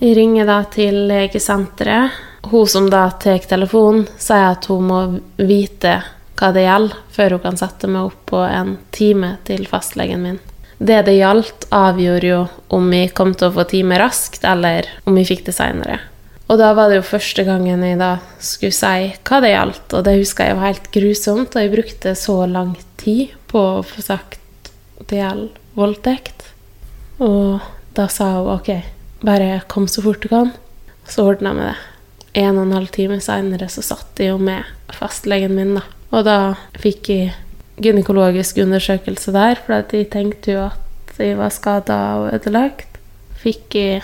[0.04, 2.20] Jeg ringer da til legesenteret.
[2.52, 5.00] Hun som da tar telefonen, sier at hun må
[5.40, 6.02] vite
[6.44, 10.42] hva det gjelder, før hun kan sette meg opp på en time til fastlegen min.
[10.84, 12.40] Det det gjaldt, avgjorde jo
[12.76, 16.02] om vi kom til å få time raskt, eller om vi fikk det seinere.
[16.52, 20.04] Og da var det jo første gangen jeg da skulle si hva det gjaldt, og
[20.04, 24.04] det husker jeg var helt grusomt, og jeg brukte så lang tid på å få
[24.04, 24.74] sagt
[25.08, 26.44] det gjelder voldtekt.
[27.24, 27.64] Og
[27.96, 28.70] da sa hun ok,
[29.24, 30.52] bare kom så fort du kan,
[31.08, 31.80] så ordna vi det.
[32.44, 35.88] En og en halv time seinere så satt jeg jo med fastlegen min, da.
[36.14, 37.34] Og da fikk jeg
[37.82, 43.00] gynekologisk undersøkelse der, for de tenkte jo at jeg var skada og ødelagt.
[43.42, 44.04] Fikk jeg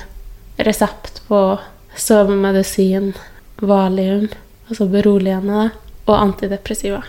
[0.66, 1.60] resept på
[1.96, 3.14] sovemedisin,
[3.62, 4.28] valium,
[4.70, 5.70] altså beroligende,
[6.10, 7.04] og antidepressiva.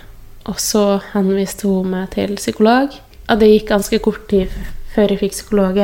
[0.44, 2.92] Og så henviste hun meg til psykolog.
[3.30, 4.52] Og det gikk ganske kort tid
[4.92, 5.78] før jeg fikk psykolog,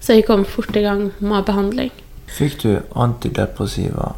[0.00, 1.90] så jeg kom fort i gang med behandling.
[2.30, 4.14] Fikk du antidepressiva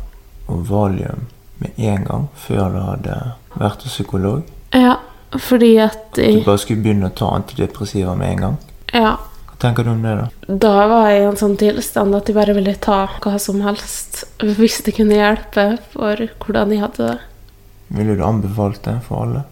[0.46, 1.26] og valium
[1.58, 3.16] med en gang før du hadde
[3.60, 4.42] vært hos psykolog?
[4.76, 4.98] Ja,
[5.36, 8.58] fordi at Du bare skulle begynne å ta antidepressiva med en gang?
[8.92, 9.16] Ja.
[9.46, 10.56] Hva tenker du om det, da?
[10.66, 14.24] Da var jeg i en sånn tilstand at jeg bare ville ta hva som helst
[14.42, 17.18] hvis det kunne hjelpe for hvordan jeg hadde det.
[17.96, 19.44] Ville du anbefalt det for alle?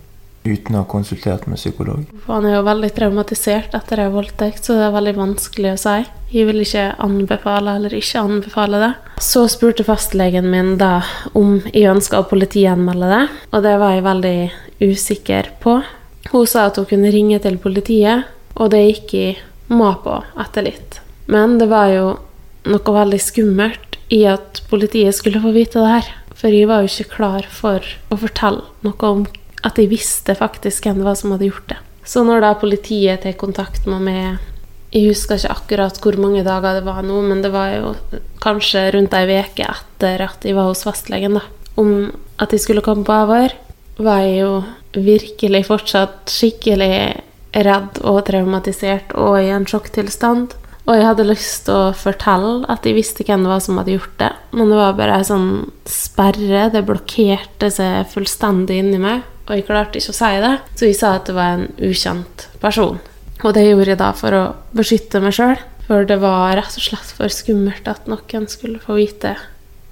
[0.45, 2.03] Uten å ha konsultert med psykolog?
[2.27, 5.95] Han er jo veldig traumatisert etter en voldtekt, så det er veldig vanskelig å si.
[6.35, 8.91] Jeg vil ikke anbefale eller ikke anbefale det.
[9.25, 10.99] Så spurte fastlegen min da
[11.33, 13.23] om jeg ønska å politianmelde det,
[13.55, 14.39] og det var jeg veldig
[14.85, 15.79] usikker på.
[16.29, 18.29] Hun sa at hun kunne ringe til politiet,
[18.61, 19.39] og det gikk jeg
[19.73, 20.99] med på etter litt.
[21.33, 22.05] Men det var jo
[22.69, 26.13] noe veldig skummelt i at politiet skulle få vite det her.
[26.35, 29.25] For jeg var jo ikke klar for å fortelle noe om
[29.65, 31.79] at jeg visste faktisk hvem det var som hadde gjort det.
[32.05, 34.51] Så når da politiet tar kontakt med meg
[34.95, 37.89] Jeg husker ikke akkurat hvor mange dager det var nå, men det var jo
[38.45, 41.43] kanskje rundt ei uke etter at jeg var hos fastlegen, da.
[41.75, 43.57] Om at jeg skulle komme på avhør,
[43.99, 44.53] var jeg jo
[44.95, 46.95] virkelig fortsatt skikkelig
[47.67, 50.55] redd og traumatisert og i en sjokktilstand.
[50.85, 53.95] Og jeg hadde lyst til å fortelle at jeg visste hvem det var som hadde
[53.97, 55.49] gjort det, men det var bare ei sånn
[55.89, 56.69] sperre.
[56.71, 60.55] Det blokkerte seg fullstendig inni meg, og jeg klarte ikke å si det.
[60.79, 63.01] Så jeg sa at det var en ukjent person.
[63.45, 64.45] Og det gjorde jeg da for å
[64.77, 68.97] beskytte meg sjøl, for det var rett og slett for skummelt at noen skulle få
[68.97, 69.35] vite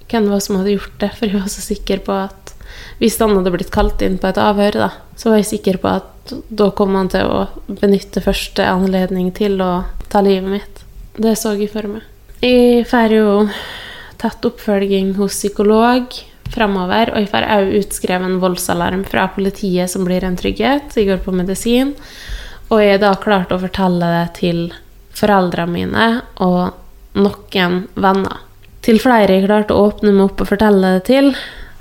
[0.09, 2.51] hvem det var som hadde gjort det, for jeg var så sikker på at
[2.99, 5.89] hvis han hadde blitt kalt inn på et avhør, da, så var jeg sikker på
[5.89, 9.71] at da kom han til å benytte første anledning til å
[10.13, 10.83] ta livet mitt.
[11.17, 12.05] Det så jeg for meg.
[12.43, 13.33] Jeg får jo
[14.21, 16.13] tett oppfølging hos psykolog
[16.51, 20.95] fremover, og jeg får òg utskrevet en voldsalarm fra politiet som blir en trygghet.
[20.97, 21.93] Jeg går på medisin,
[22.69, 24.63] og jeg har da klart å fortelle det til
[25.13, 26.07] foreldrene mine
[26.43, 28.41] og noen venner.
[28.83, 31.29] Til flere jeg klarte å åpne meg opp og fortelle det til,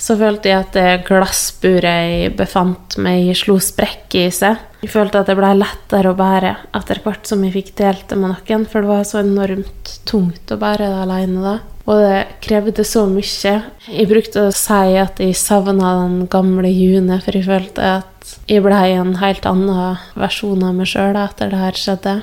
[0.03, 4.59] så følte jeg at det glassburet jeg befant meg i, slo sprekk i seg.
[4.83, 8.19] Jeg følte at det ble lettere å bære etter hvert som jeg fikk delt det
[8.19, 11.53] med noen, for det var så enormt tungt å bære det alene da.
[11.87, 13.53] Og det krevde så mye.
[13.87, 18.63] Jeg brukte å si at jeg savna den gamle June, for jeg følte at jeg
[18.65, 22.17] ble en helt annen versjon av meg sjøl etter det her skjedde.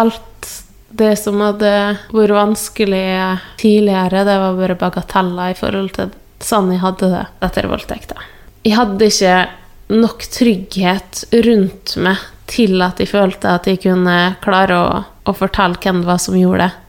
[0.00, 0.54] Alt
[0.96, 1.74] det som hadde
[2.08, 3.04] vært vanskelig
[3.60, 8.18] tidligere, det var bare bagateller i forhold til sånn jeg hadde det etter voldtekta.
[8.66, 9.36] Jeg hadde ikke
[9.88, 15.80] nok trygghet rundt meg til at jeg følte at jeg kunne klare å, å fortelle
[15.80, 16.84] hvem det var som gjorde det.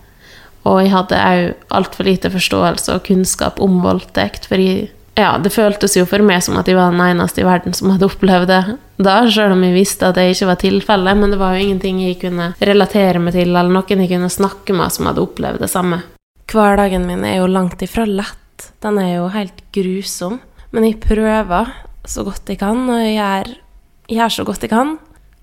[0.67, 4.47] Og jeg hadde òg altfor lite forståelse og kunnskap om voldtekt.
[4.49, 7.47] For jeg, ja, det føltes jo for meg som at jeg var den eneste i
[7.47, 8.62] verden som hadde opplevd det
[8.99, 11.19] da, selv om jeg visste at det ikke var tilfellet.
[11.21, 14.75] Men det var jo ingenting jeg kunne relatere meg til, eller noen jeg kunne snakke
[14.75, 16.03] med som hadde opplevd det samme.
[16.49, 18.38] Hverdagen min er jo langt ifra lett.
[18.84, 20.39] Den er jo helt grusom.
[20.72, 21.72] Men jeg prøver
[22.06, 23.54] så godt jeg kan, og jeg gjør,
[24.10, 24.98] jeg gjør så godt jeg kan.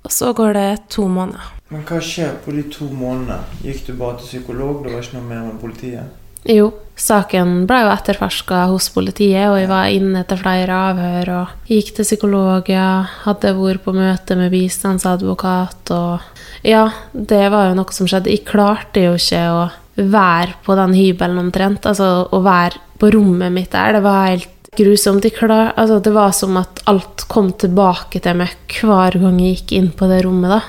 [0.06, 1.52] Og så går det to måneder.
[1.74, 3.40] Men hva skjer på de to månedene?
[3.66, 4.84] Gikk du bare til psykolog?
[4.84, 6.22] Det var ikke noe mer med politiet?
[6.46, 11.66] Jo, saken ble jo etterforska hos politiet, og jeg var inne til flere avhør og
[11.66, 16.32] gikk til psykolog, ja, hadde vært på møte med bistandsadvokat og
[16.66, 18.32] Ja, det var jo noe som skjedde.
[18.32, 19.58] Jeg klarte jo ikke å
[19.96, 23.96] være på den hybelen omtrent, altså å være på rommet mitt der.
[23.96, 25.22] Det var helt grusomt.
[25.24, 29.60] De klar, altså, det var som at alt kom tilbake til meg hver gang jeg
[29.60, 30.62] gikk inn på det rommet, da.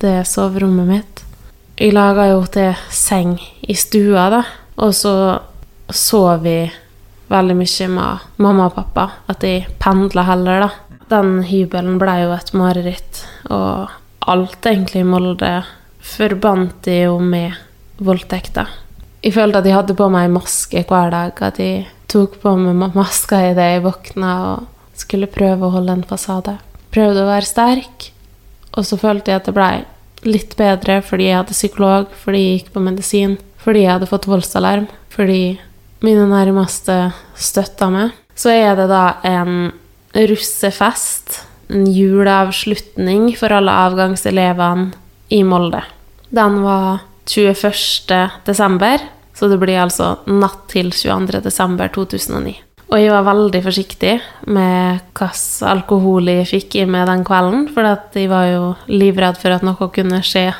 [0.00, 1.22] Det soverommet mitt.
[1.76, 3.36] Jeg laga jo til seng
[3.68, 4.42] i stua, da.
[4.84, 5.14] Og så
[5.92, 6.58] sov vi
[7.32, 9.06] veldig mye med mamma og pappa.
[9.28, 11.00] At de pendla heller, da.
[11.10, 13.22] Den hybelen ble jo et mareritt.
[13.52, 13.92] Og
[14.26, 15.52] alt egentlig i Molde
[16.06, 17.54] forbandt de jo med
[17.98, 18.68] voldtekter.
[19.24, 21.42] Jeg følte at jeg hadde på meg maske hver dag.
[21.42, 26.06] At jeg tok på meg maska idet jeg våkna og skulle prøve å holde en
[26.06, 26.56] fasade.
[26.94, 28.10] Prøvde å være sterk,
[28.76, 29.74] og så følte jeg at det blei
[30.26, 34.28] litt bedre fordi jeg hadde psykolog, fordi jeg gikk på medisin, fordi jeg hadde fått
[34.30, 35.58] voldsalarm, fordi
[36.04, 36.96] mine nærmeste
[37.36, 38.14] støtta meg.
[38.36, 39.72] Så er det da en
[40.16, 44.92] russefest, en juleavslutning for alle avgangselevene
[45.34, 45.82] i Molde.
[46.30, 48.30] Den var 21.
[48.46, 49.02] desember,
[49.36, 51.42] så det blir altså natt til 22.
[51.44, 52.56] desember 2009.
[52.86, 54.14] Og jeg var veldig forsiktig
[54.54, 59.56] med hvilken alkohol jeg fikk i meg den kvelden, for jeg var jo livredd for
[59.56, 60.52] at noe kunne skje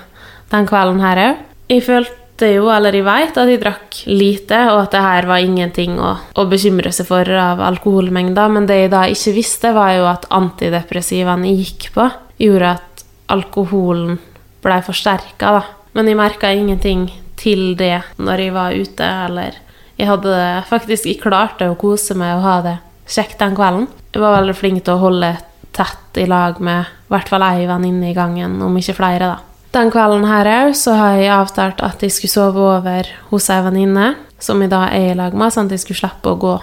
[0.50, 1.44] den kvelden her òg.
[1.70, 5.44] Jeg følte jo, eller jeg veit, at jeg drakk lite, og at det her var
[5.44, 9.94] ingenting å, å bekymre seg for av alkoholmengder, men det jeg da ikke visste, var
[9.94, 12.10] jo at antidepressivene jeg gikk på,
[12.42, 14.18] gjorde at alkoholen
[14.66, 15.64] blei forsterka, da.
[15.96, 17.06] Men jeg merka ingenting
[17.40, 19.62] til det når jeg var ute, eller
[19.96, 22.74] Jeg hadde faktisk Jeg klarte å kose meg og ha det
[23.08, 23.86] kjekt den kvelden.
[24.12, 25.30] Jeg var veldig flink til å holde
[25.72, 29.38] tett i lag med i hvert fall ei venninne i gangen, om ikke flere, da.
[29.72, 33.62] Den kvelden her òg så har jeg avtalt at jeg skulle sove over hos ei
[33.62, 34.10] venninne,
[34.42, 36.54] som i dag er i lag med, sånn at jeg skulle slippe å gå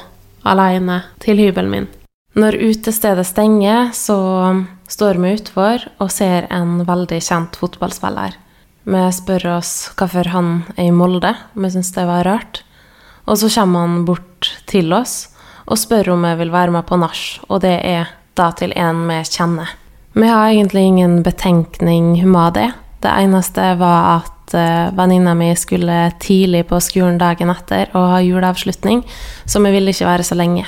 [0.49, 1.89] alene til hybelen min.
[2.37, 4.19] Når utestedet stenger, så
[4.89, 8.35] står vi utfor og ser en veldig kjent fotballspiller.
[8.83, 12.63] Vi spør oss hvorfor han er i Molde, vi syns det var rart.
[13.23, 15.29] Og så kommer han bort til oss
[15.63, 19.05] og spør om jeg vil være med på nach, og det er da til en
[19.07, 19.69] vi kjenner.
[20.13, 22.69] Vi har egentlig ingen betenkning med det.
[22.99, 28.19] Det eneste var at uh, venninna mi skulle tidlig på skolen dagen etter og ha
[28.21, 29.05] juleavslutning,
[29.45, 30.65] så vi ville ikke være så lenge.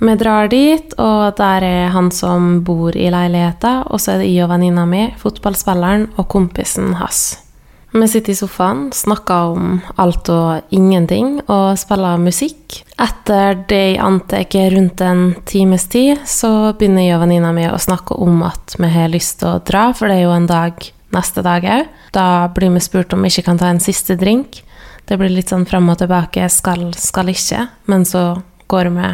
[0.00, 4.30] Vi drar dit, og der er han som bor i leiligheta, og så er det
[4.30, 7.47] jeg og venninna mi, fotballspilleren og kompisen hans.
[7.90, 12.82] Vi sitter i sofaen, snakker om alt og ingenting og spiller musikk.
[13.00, 17.80] Etter det jeg antar rundt en times tid, så begynner jeg og venninna mi å
[17.80, 20.90] snakke om at vi har lyst til å dra, for det er jo en dag
[21.16, 21.88] neste dag òg.
[22.12, 24.60] Da blir vi spurt om vi ikke kan ta en siste drink.
[25.08, 29.08] Det blir litt sånn fram og tilbake, skal, skal ikke, men så går vi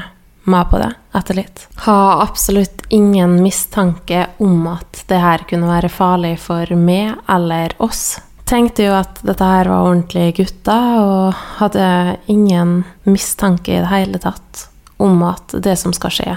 [0.50, 1.66] med på det etter litt.
[1.87, 8.16] Har absolutt ingen mistanke om at det her kunne være farlig for meg eller oss.
[8.44, 14.20] Tenkte jo at dette her var ordentlige gutter, og hadde ingen mistanke i det hele
[14.20, 14.66] tatt
[15.02, 16.37] om at det som skal skje,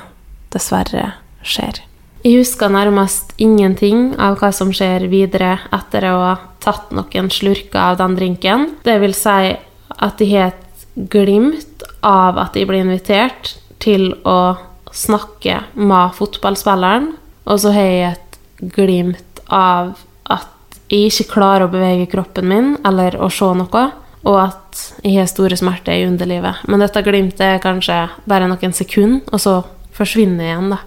[0.55, 1.11] dessverre
[1.43, 1.81] skjer.
[2.25, 7.79] Jeg husker nærmest ingenting av hva som skjer videre etter å ha tatt noen slurker
[7.91, 8.65] av den drinken.
[8.83, 14.57] Det vil si at jeg har et glimt av at jeg blir invitert til å
[14.95, 17.11] snakke med fotballspilleren,
[17.47, 19.93] og så har jeg et glimt av
[20.25, 20.56] at
[20.87, 23.85] jeg ikke klarer å bevege kroppen min eller å se noe,
[24.27, 26.63] og at jeg har store smerter i underlivet.
[26.67, 29.57] Men dette glimtet er kanskje bare noen sekunder, og så
[29.97, 30.81] forsvinner jeg igjen, da.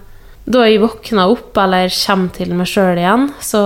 [0.51, 3.63] Da jeg våkner opp eller kommer til meg sjøl igjen, så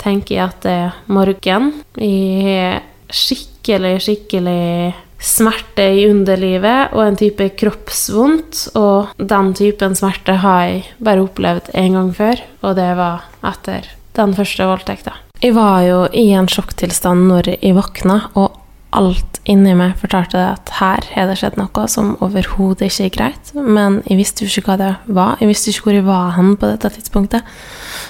[0.00, 1.70] tenker jeg at det er morgen.
[1.96, 8.66] Jeg har skikkelig, skikkelig smerte i underlivet og en type kroppsvondt.
[8.78, 13.88] Og den typen smerte har jeg bare opplevd én gang før, og det var etter
[14.18, 15.16] den første voldtekta.
[15.38, 18.56] Jeg var jo i en sjokktilstand når jeg våkna, og
[18.98, 23.52] alt inni meg fortalte at her har det skjedd noe som overhodet ikke er greit.
[23.54, 25.36] Men jeg visste jo ikke hva det var.
[25.38, 27.52] Jeg visste ikke hvor jeg var hen på dette tidspunktet.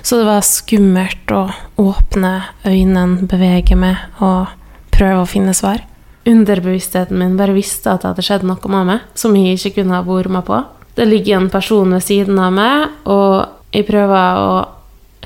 [0.00, 1.42] Så det var skummelt å
[1.82, 2.32] åpne
[2.64, 4.54] øynene, bevege meg og
[4.94, 5.84] prøve å finne svar.
[6.28, 10.00] Underbevisstheten min bare visste at det hadde skjedd noe med meg som jeg ikke kunne
[10.00, 10.62] ha vært med på.
[10.96, 14.50] Det ligger en person ved siden av meg, og jeg prøver å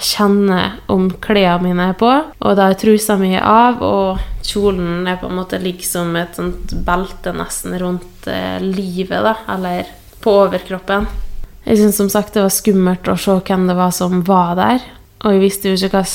[0.03, 0.61] kjenne
[0.93, 2.11] om klærne mine er på.
[2.43, 6.39] Og da er trusa mi av, og kjolen er på en måte ligger som et
[6.39, 9.89] sånt belte nesten rundt eh, livet, da, eller
[10.23, 11.09] på overkroppen.
[11.63, 14.87] Jeg syns som sagt det var skummelt å se hvem det var som var der.
[15.23, 16.07] Og jeg visste jo ikke hva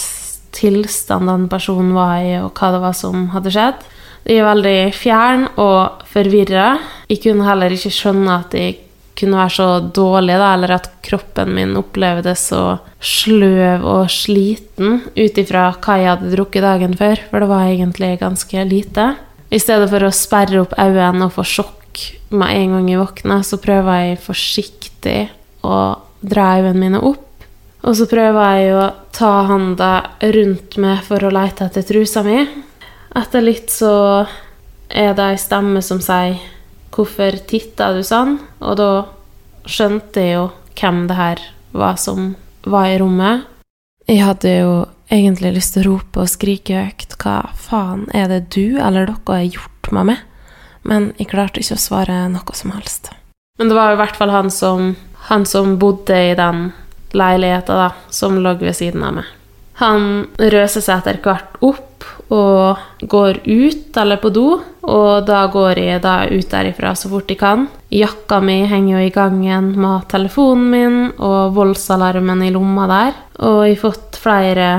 [0.57, 3.85] tilstand den personen var i, og hva det var som hadde skjedd.
[4.27, 6.73] Jeg er veldig fjern og forvirra.
[7.07, 8.75] Jeg kunne heller ikke skjønne at jeg
[9.17, 12.63] kunne være så dårlig, da, eller at kroppen min opplevdes så
[13.01, 18.11] sløv og sliten ut ifra hva jeg hadde drukket dagen før, for det var egentlig
[18.21, 19.07] ganske lite.
[19.49, 23.39] I stedet for å sperre opp øynene og få sjokk med en gang jeg våkna,
[23.47, 25.21] så prøver jeg forsiktig
[25.65, 25.77] å
[26.21, 27.23] dra øynene mine opp.
[27.87, 29.91] Og så prøver jeg å ta handa
[30.33, 32.41] rundt meg for å lete etter trusa mi.
[33.17, 34.25] Etter litt så
[34.89, 36.37] er det ei stemme som sier
[36.91, 39.05] 'Hvorfor titta du sånn?' Og da
[39.67, 41.41] skjønte jeg jo hvem det her
[41.73, 43.45] var som var i rommet.
[44.07, 44.73] Jeg hadde jo
[45.11, 49.21] egentlig lyst til å rope og skrike høyt 'Hva faen er det du eller dere
[49.27, 50.25] har gjort med meg?'
[50.83, 53.11] Men jeg klarte ikke å svare noe som helst.
[53.59, 54.95] Men det var i hvert fall han som,
[55.27, 56.71] han som bodde i den
[57.11, 59.25] leiligheta, da, som lå ved siden av meg.
[59.77, 64.47] Han røser seg etter hvert opp og går ut eller på do,
[64.87, 67.67] og da går jeg da ut derifra så fort jeg kan.
[67.93, 73.17] Jakka mi henger jo i gangen med telefonen min og voldsalarmen i lomma der.
[73.39, 74.69] Og jeg har fått flere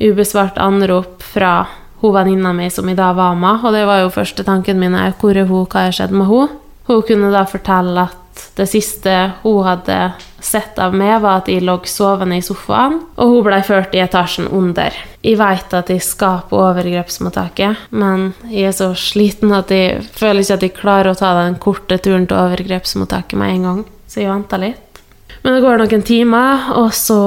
[0.00, 1.66] ubesvart anrop fra
[2.00, 4.96] hun venninna mi som i dag var med, og det var jo første tanken min
[4.96, 6.52] er hvor er hun, hva har skjedd med hun?
[6.88, 9.12] Hun kunne da fortelle at det siste
[9.42, 9.98] hun hadde
[10.46, 14.02] sett av meg, var at jeg lå sovende i sofaen, og hun blei ført i
[14.04, 14.94] etasjen under.
[15.24, 20.44] Jeg veit at jeg skal på overgrepsmottaket, men jeg er så sliten at jeg føler
[20.44, 24.22] ikke at jeg klarer å ta den korte turen til overgrepsmottaket med en gang, så
[24.22, 24.84] jeg venta litt.
[25.44, 27.18] Men det går noen timer, og så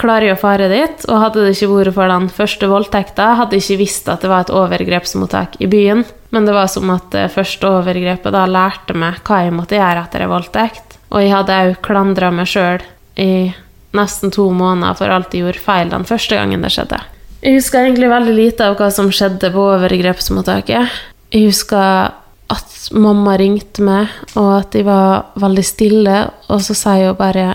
[0.00, 1.02] klarer jeg å fare dit.
[1.12, 4.30] Og hadde det ikke vært for den første voldtekta, hadde jeg ikke visst at det
[4.32, 6.06] var et overgrepsmottak i byen.
[6.32, 10.06] Men det var som at det første overgrepet da lærte meg hva jeg måtte gjøre
[10.06, 10.89] etter en voldtekt.
[11.10, 12.82] Og jeg hadde òg klandra meg sjøl
[13.20, 13.52] i
[13.96, 17.00] nesten to måneder for alt jeg gjorde feil den første gangen det skjedde.
[17.40, 20.98] Jeg husker egentlig veldig lite av hva som skjedde på overgrepsmottaket.
[21.32, 22.12] Jeg husker
[22.50, 26.16] at mamma ringte meg, og at de var veldig stille,
[26.50, 27.48] og så sier hun bare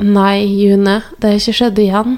[0.00, 2.14] Nei, June, det har ikke skjedd igjen.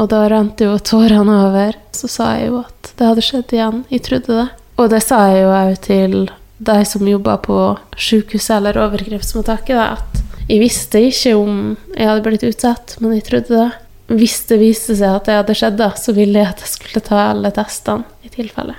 [0.00, 1.76] Og da rant jo tårene over.
[1.92, 3.82] Så sa jeg jo at det hadde skjedd igjen.
[3.92, 4.46] Jeg trodde det.
[4.80, 6.14] Og det sa jeg jo òg til
[6.58, 7.58] de som jobba på
[7.96, 11.60] sykehuset eller overgrepsmottaket, da, at jeg visste ikke om
[11.92, 13.68] jeg hadde blitt utsatt, men jeg trodde det.
[14.08, 17.04] Hvis det viste seg at det hadde skjedd, da, så ville jeg at jeg skulle
[17.04, 18.78] ta alle testene i tilfelle.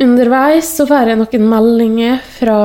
[0.00, 2.56] Underveis så får jeg noen meldinger fra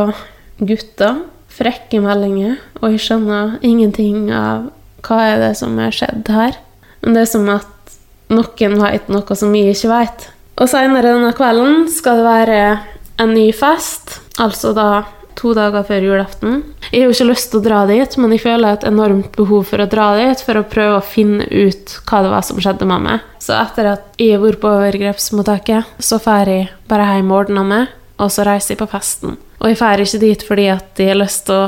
[0.64, 1.20] gutter.
[1.58, 2.56] Frekke meldinger.
[2.80, 4.70] Og jeg skjønner ingenting av
[5.04, 6.56] hva er det som er skjedd her.
[7.04, 7.98] Men det er som at
[8.32, 10.30] noen vet noe som jeg ikke vet.
[10.58, 12.62] Og seinere denne kvelden skal det være
[13.18, 15.06] en ny fest, altså da
[15.38, 16.62] to dager før julaften.
[16.90, 19.68] Jeg har jo ikke lyst til å dra dit, men jeg føler et enormt behov
[19.70, 22.88] for å dra dit for å prøve å finne ut hva det var som skjedde
[22.90, 23.26] med meg.
[23.44, 27.68] Så etter at jeg har vært på overgrepsmottaket, så drar jeg bare hjem og ordner
[27.70, 29.38] meg, og så reiser jeg på festen.
[29.62, 31.68] Og jeg drar ikke dit fordi at jeg har lyst til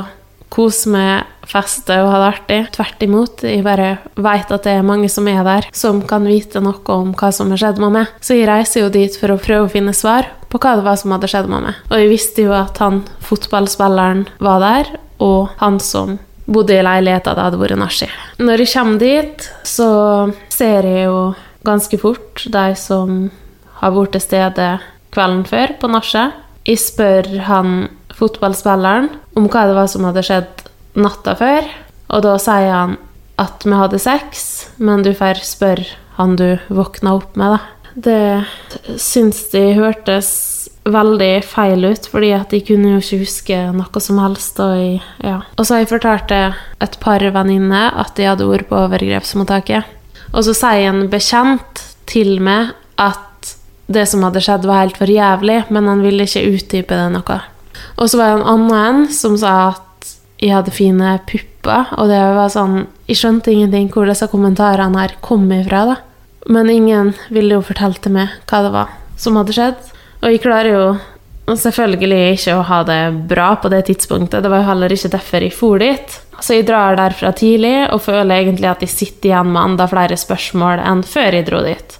[0.50, 2.58] kose meg, feste og ha det artig.
[2.74, 3.44] Tvert imot.
[3.46, 7.14] Jeg bare veit at det er mange som er der, som kan vite noe om
[7.14, 8.12] hva som har skjedd med meg.
[8.18, 10.98] Så jeg reiser jo dit for å prøve å finne svar på hva det var
[10.98, 11.78] som hadde skjedd med meg.
[11.90, 14.90] Og jeg visste jo at han fotballspilleren var der,
[15.22, 16.18] og han som
[16.50, 18.08] bodde i leiligheta det hadde vært nach i.
[18.42, 19.90] Når jeg kommer dit, så
[20.50, 21.20] ser jeg jo
[21.66, 23.28] ganske fort de som
[23.80, 24.70] har vært til stede
[25.14, 26.36] kvelden før på nachet.
[26.66, 27.76] Jeg spør han
[28.16, 30.66] fotballspilleren om hva det var som hadde skjedd
[31.00, 31.68] natta før,
[32.10, 32.96] og da sier han
[33.40, 34.48] at vi hadde sex,
[34.82, 35.86] men du får spørre
[36.18, 37.79] han du våkna opp med, da.
[37.94, 38.44] Det
[39.00, 40.30] syns de hørtes
[40.90, 44.60] veldig feil ut, fordi at de kunne jo ikke huske noe som helst.
[44.62, 45.40] Og, jeg, ja.
[45.56, 49.96] og så har jeg fortalt et par venninner at de hadde vært på overgrepsmottaket.
[50.30, 53.54] Og så sier en bekjent til meg at
[53.90, 57.38] det som hadde skjedd, var helt for jævlig, men han ville ikke utdype det noe.
[57.98, 62.20] Og så var det en annen som sa at jeg hadde fine pupper, og det
[62.36, 65.96] var sånn Jeg skjønte ingenting hvor disse kommentarene her kom ifra, da.
[66.48, 69.80] Men ingen ville jo fortelle til meg hva det var som hadde skjedd.
[70.20, 70.84] Og jeg klarer jo
[71.58, 74.42] selvfølgelig ikke å ha det bra på det tidspunktet.
[74.42, 76.18] Det var jo heller ikke derfor jeg for dit.
[76.40, 80.16] Så jeg drar derfra tidlig og føler egentlig at jeg sitter igjen med enda flere
[80.20, 81.98] spørsmål enn før jeg dro dit.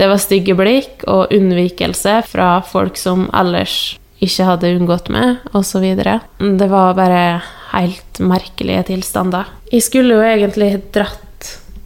[0.00, 5.84] Det var stygge blikk og unnvikelse fra folk som ellers ikke hadde unngått meg, osv.
[5.96, 7.40] Det var bare
[7.72, 9.48] helt merkelige tilstander.
[9.72, 11.29] Jeg skulle jo egentlig dratt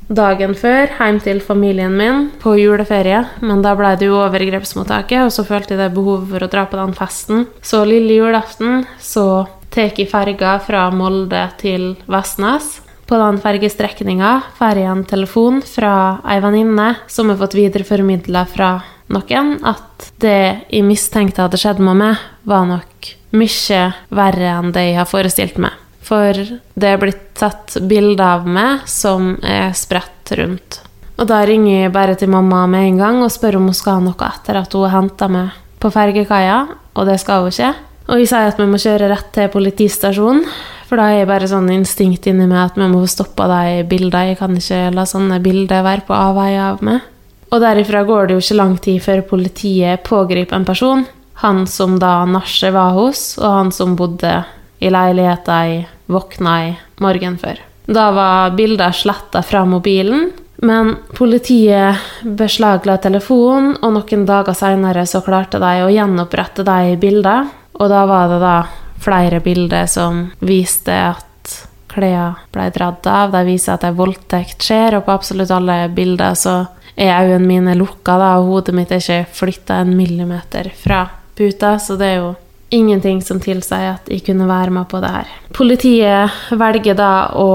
[0.08, 5.32] dagen før hjem til familien min på juleferie, men da ble det jo overgrepsmottaket, og
[5.34, 7.46] så følte jeg det behovet for å dra på den festen.
[7.64, 12.80] Så lille julaften så tar jeg ferga fra Molde til Vestnes.
[13.04, 15.94] På den fergestrekninga får jeg en telefon fra
[16.24, 18.70] ei venninne som har fått videreformidla fra
[19.12, 20.40] noen at det
[20.70, 23.80] jeg mistenkte hadde skjedd med meg, var nok mye
[24.14, 25.83] verre enn det jeg har forestilt meg.
[26.04, 30.82] For det er blitt tatt bilder av meg som er spredt rundt.
[31.14, 33.98] Og da ringer jeg bare til mamma med en gang og spør om hun skal
[33.98, 36.60] ha noe etter at hun har henta meg på fergekaia,
[36.96, 37.72] og det skal hun ikke.
[38.04, 40.44] Og jeg sier at vi må kjøre rett til politistasjonen,
[40.84, 43.84] for da er jeg bare sånn instinkt inni meg at vi må få stoppa de
[43.88, 44.34] bildene.
[44.34, 47.06] Jeg kan ikke la sånne bilder være på avveie av meg.
[47.48, 51.06] Og derifra går det jo ikke lang tid før politiet pågriper en person.
[51.40, 54.36] Han som da nachet var hos, og han som bodde
[54.84, 57.60] i leiligheta jeg våkna i morgen før.
[57.86, 60.30] Da var bilder sletta fra mobilen,
[60.64, 67.50] men politiet beslagla telefonen, og noen dager seinere så klarte de å gjenopprette de bildene.
[67.74, 68.56] Og da var det da
[69.02, 71.56] flere bilder som viste at
[71.90, 73.34] klærne ble dratt av.
[73.34, 76.62] De viser at ei voldtekt skjer, og på absolutt alle bilder så
[76.94, 81.74] er øynene mine lukka, da, og hodet mitt er ikke flytta en millimeter fra puta,
[81.82, 82.32] så det er jo
[82.74, 85.34] ingenting som tilsier at jeg kunne være med på det her.
[85.54, 87.50] Politiet velger da å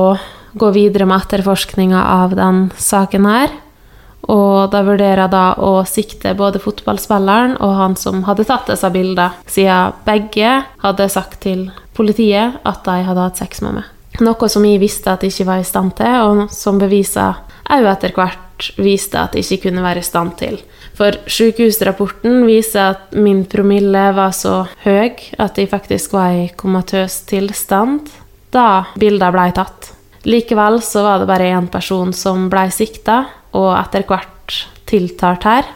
[0.60, 3.54] gå videre med etterforskninga av den saken her.
[4.30, 8.90] Og da vurderer jeg da å sikte både fotballspilleren og han som hadde tatt disse
[8.94, 10.52] bildene, siden begge
[10.84, 13.88] hadde sagt til politiet at de hadde hatt sex med meg.
[14.20, 17.40] Noe som jeg visste at jeg ikke var i stand til, og som beviser
[17.70, 20.60] òg etter hvert viste at jeg ikke kunne være i stand til.
[20.98, 27.22] For sykehusrapporten viser at min promille var så høy at jeg faktisk var i komatøs
[27.30, 28.12] tilstand
[28.54, 29.92] da bildene ble tatt.
[30.28, 33.22] Likevel så var det bare én person som ble sikta,
[33.56, 34.58] og etter hvert
[34.90, 35.70] tiltalt her.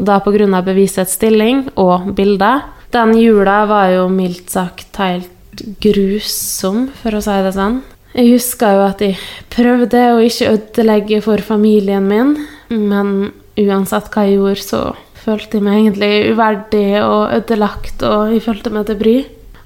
[0.00, 0.62] Da pga.
[0.64, 2.62] bevisets stilling og bilder.
[2.90, 5.28] Den jula var jo mildt sagt helt
[5.82, 7.82] grusom, for å si det sånn.
[8.10, 9.18] Jeg husker jo at jeg
[9.54, 12.34] prøvde å ikke ødelegge for familien min,
[12.72, 13.30] men
[13.60, 14.80] uansett hva jeg gjorde, så
[15.20, 19.16] følte jeg meg egentlig uverdig og ødelagt, og jeg følte meg til bry.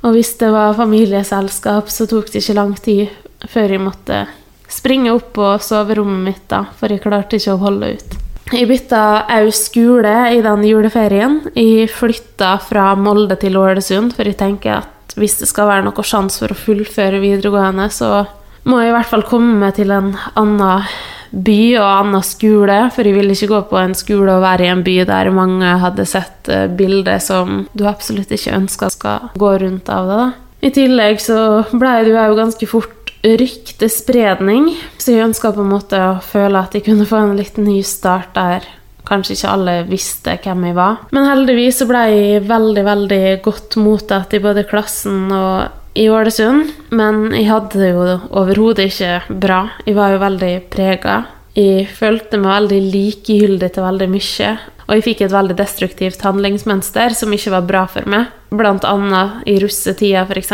[0.05, 3.14] Og hvis det var familieselskap, så tok det ikke lang tid
[3.49, 4.24] før jeg måtte
[4.68, 8.18] springe opp på soverommet mitt, da, for jeg klarte ikke å holde ut.
[8.53, 11.38] Jeg bytta òg skole i den juleferien.
[11.57, 16.06] Jeg flytta fra Molde til Ålesund, for jeg tenker at hvis det skal være noe
[16.06, 18.24] sjanse for å fullføre videregående, så
[18.64, 20.86] må jeg i hvert fall komme til en annen
[21.34, 24.70] by og annen skole, for jeg ville ikke gå på en skole og være i
[24.72, 29.50] en by der mange hadde sett eh, bilder som du absolutt ikke ønska skal gå
[29.64, 30.28] rundt av det.
[30.64, 31.38] I tillegg så
[31.74, 36.76] ble det jo ganske fort ryktespredning, så jeg ønska på en måte å føle at
[36.76, 38.68] jeg kunne få en litt ny start der
[39.09, 41.00] kanskje ikke alle visste hvem jeg var.
[41.14, 46.72] Men heldigvis så ble jeg veldig, veldig godt mottatt i både klassen og i Ålesund.
[46.96, 49.62] Men jeg hadde det jo overhodet ikke bra.
[49.86, 51.22] Jeg var jo veldig prega.
[51.55, 54.55] Jeg følte meg veldig likegyldig til veldig mye.
[54.84, 58.32] Og jeg fikk et veldig destruktivt handlingsmønster som ikke var bra for meg.
[58.55, 60.52] Blant annet i russetida, f.eks.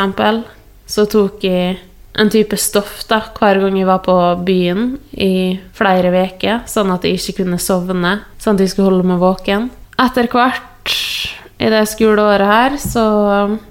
[0.91, 1.79] Så tok jeg
[2.21, 7.07] en type stoff da, hver gang jeg var på byen i flere uker, sånn at
[7.07, 9.71] jeg ikke kunne sovne, sånn at jeg skulle holde meg våken.
[10.01, 10.97] Etter hvert
[11.61, 13.07] i det skoleåret her så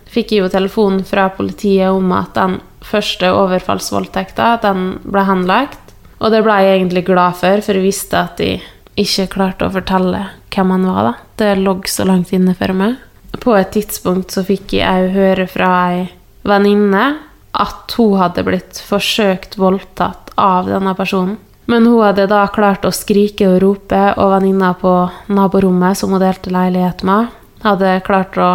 [0.10, 5.94] fikk jeg jo telefon fra politiet om at den første overfallsvoldtekta den ble henlagt.
[6.20, 8.58] Og det ble jeg egentlig glad for, for jeg visste at de
[9.00, 11.04] ikke klarte å fortelle hvem han var.
[11.06, 11.14] da.
[11.40, 12.98] Det lå så langt inne for meg.
[13.40, 16.08] På et tidspunkt så fikk jeg òg høre fra ei
[16.50, 21.38] venninne at hun hadde blitt forsøkt voldtatt av denne personen.
[21.70, 24.94] Men hun hadde da klart å skrike og rope, og venninna på
[25.30, 27.30] naborommet som hun delte leilighet med,
[27.62, 28.50] hadde klart å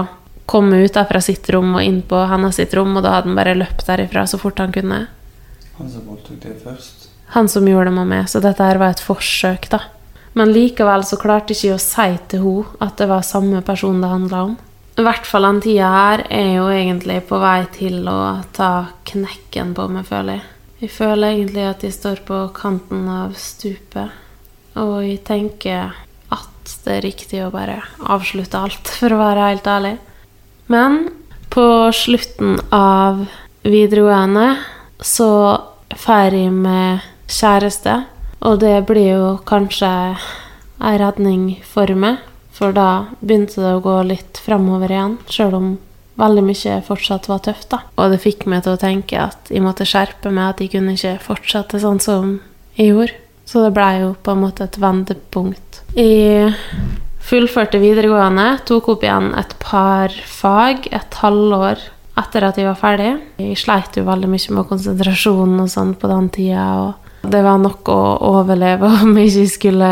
[0.51, 3.39] komme ut fra sitt rom og inn på hennes sitt rom, og da hadde han
[3.39, 5.05] bare løpt derifra så fort han kunne.
[5.79, 7.09] Han som voldtok deg først?
[7.35, 9.81] Han som gjorde det med meg, så dette her var et forsøk, da.
[10.35, 14.03] Men likevel så klarte ikke jeg å si til henne at det var samme person
[14.03, 14.57] det handla om.
[14.95, 19.73] I hvert fall den tida her er jo egentlig på vei til å ta knekken
[19.75, 20.45] på meg, føler jeg.
[20.85, 24.13] Jeg føler egentlig at jeg står på kanten av stupet,
[24.79, 25.97] og jeg tenker
[26.35, 29.95] at det er riktig å bare avslutte alt, for å være helt ærlig.
[30.71, 31.01] Men
[31.51, 33.25] på slutten av
[33.67, 34.47] videregående
[35.03, 35.31] så
[36.05, 37.97] får jeg med kjæreste,
[38.47, 39.91] og det blir jo kanskje
[40.85, 42.23] ei redning for meg.
[42.55, 45.69] For da begynte det å gå litt framover igjen, sjøl om
[46.21, 47.71] veldig mye fortsatt var tøft.
[47.75, 47.83] da.
[47.99, 50.95] Og det fikk meg til å tenke at jeg måtte skjerpe meg, at jeg kunne
[50.95, 52.37] ikke fortsette sånn som
[52.79, 53.21] jeg gjorde.
[53.45, 55.83] Så det blei jo på en måte et vendepunkt.
[55.99, 56.55] Jeg
[57.25, 61.83] fullførte videregående, tok opp igjen et par fag et halvår
[62.21, 63.11] etter at jeg var ferdig.
[63.43, 66.69] Jeg sleit jo veldig mye med konsentrasjon og sånn på den tida.
[66.85, 68.01] og det var nok å
[68.37, 69.91] overleve om jeg ikke skulle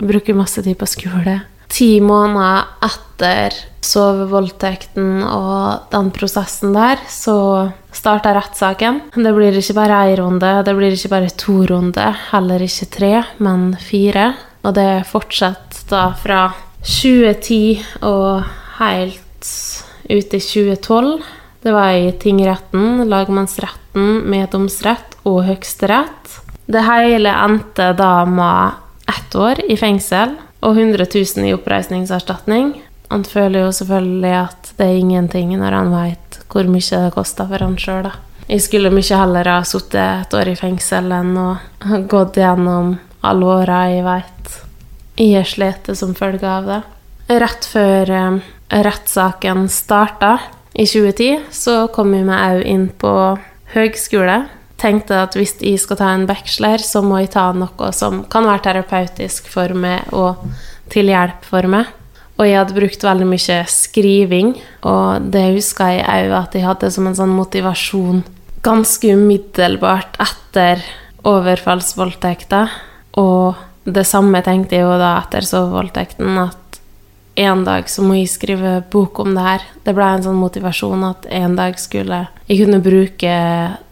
[0.00, 1.40] bruke masse tid på skole.
[1.70, 3.54] Ti måneder etter
[3.84, 9.00] sovevoldtekten og den prosessen der, så starta rettssaken.
[9.14, 13.12] Det blir ikke bare én runde, det blir ikke bare to runder, heller ikke tre,
[13.38, 14.32] men fire.
[14.64, 16.42] Og det fortsetter da fra
[16.84, 18.44] 2010 og
[18.80, 19.50] helt
[20.10, 21.22] ut i 2012.
[21.60, 26.38] Det var i tingretten, lagmannsretten, meddomsrett og høyesterett.
[26.70, 28.78] Det hele endte da med
[29.10, 32.72] ett år i fengsel og 100 000 i oppreisningserstatning.
[33.10, 37.46] Han føler jo selvfølgelig at det er ingenting når han veit hvor mye det koster
[37.46, 38.16] for han sjøl, da.
[38.50, 41.50] Jeg skulle mye heller ha sittet et år i fengsel enn å
[41.86, 44.56] ha gått gjennom alle åra jeg veit
[45.20, 46.80] jeg har slitt som følge av det.
[47.40, 48.38] Rett før eh,
[48.72, 50.38] rettssaken starta
[50.72, 53.12] i 2010, så kom jeg meg òg inn på
[53.74, 54.38] høgskole.
[54.80, 58.48] Tenkte at hvis jeg skal ta en bachelor, så må jeg ta noe som kan
[58.48, 60.40] være terapeutisk for meg og
[60.90, 61.90] til hjelp for meg.
[62.40, 64.54] Og jeg hadde brukt veldig mye skriving,
[64.88, 68.22] og det huska jeg òg at jeg hadde som en sånn motivasjon
[68.64, 70.80] ganske umiddelbart etter
[71.28, 72.62] overfallsvoldtekta.
[73.20, 76.69] Og det samme tenkte jeg jo da etter sovevoldtekten, at
[77.40, 79.66] en dag så må jeg skrive bok om det her.
[79.86, 83.34] Det ble en sånn motivasjon at en dag skulle jeg kunne bruke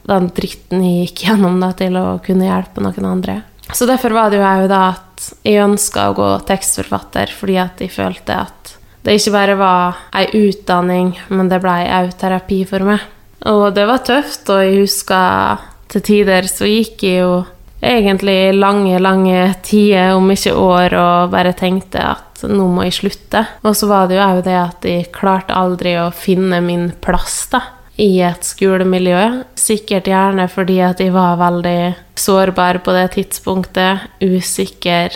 [0.08, 3.40] den dritten jeg gikk gjennom da, til å kunne hjelpe noen andre.
[3.72, 7.82] Så derfor var det jo òg da at jeg ønska å gå tekstforfatter, fordi at
[7.84, 8.74] jeg følte at
[9.04, 13.04] det ikke bare var ei utdanning, men det blei òg terapi for meg.
[13.48, 17.34] Og det var tøft, og jeg husker til tider så gikk jeg jo
[17.78, 23.42] egentlig lange, lange tider, om ikke år, og bare tenkte at nå må jeg slutte.
[23.66, 27.40] Og så var det jo òg det at jeg klarte aldri å finne min plass,
[27.50, 27.64] da
[27.98, 29.22] i et skolemiljø.
[29.58, 31.80] Sikkert gjerne fordi at jeg var veldig
[32.18, 34.06] sårbar på det tidspunktet.
[34.22, 35.14] Usikker,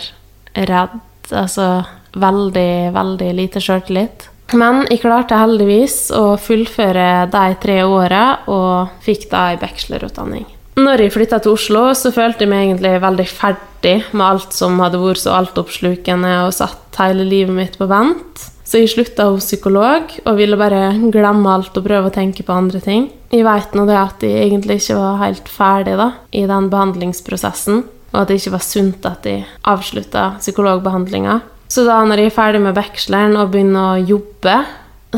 [0.53, 0.99] redd
[1.31, 1.85] Altså
[2.19, 4.27] veldig, veldig lite sjøltillit.
[4.59, 10.43] Men jeg klarte heldigvis å fullføre de tre åra og fikk da ei bachelorutdanning.
[10.73, 14.79] Når jeg flytta til Oslo, så følte jeg meg egentlig veldig ferdig med alt som
[14.81, 18.47] hadde vært så altoppslukende og satt hele livet mitt på vent.
[18.65, 22.55] Så jeg slutta hos psykolog og ville bare glemme alt og prøve å tenke på
[22.55, 23.05] andre ting.
[23.29, 27.83] Jeg veit nå det at jeg egentlig ikke var helt ferdig da, i den behandlingsprosessen,
[28.13, 31.41] og at det ikke var sunt at jeg avslutta psykologbehandlinga.
[31.69, 34.57] Så da når jeg er ferdig med bacheloren og begynner å jobbe,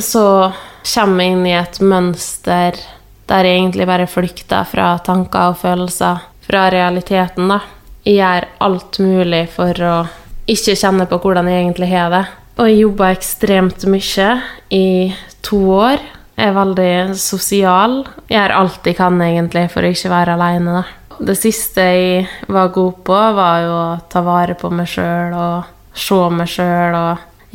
[0.04, 0.26] så
[0.84, 2.80] kommer jeg inn i et mønster
[3.30, 7.60] der jeg egentlig bare flykter fra tanker og følelser, fra realiteten, da.
[8.06, 9.96] Jeg gjør alt mulig for å
[10.46, 12.26] ikke kjenne på hvordan jeg egentlig har det.
[12.62, 14.28] Og jeg jobba ekstremt mye
[14.72, 14.86] i
[15.44, 16.04] to år.
[16.36, 17.98] Jeg er veldig sosial.
[18.30, 20.86] Jeg gjør alt jeg kan egentlig for å ikke være aleine, da.
[21.16, 25.96] Det siste jeg var god på, var jo å ta vare på meg sjøl og
[25.96, 26.98] se meg sjøl.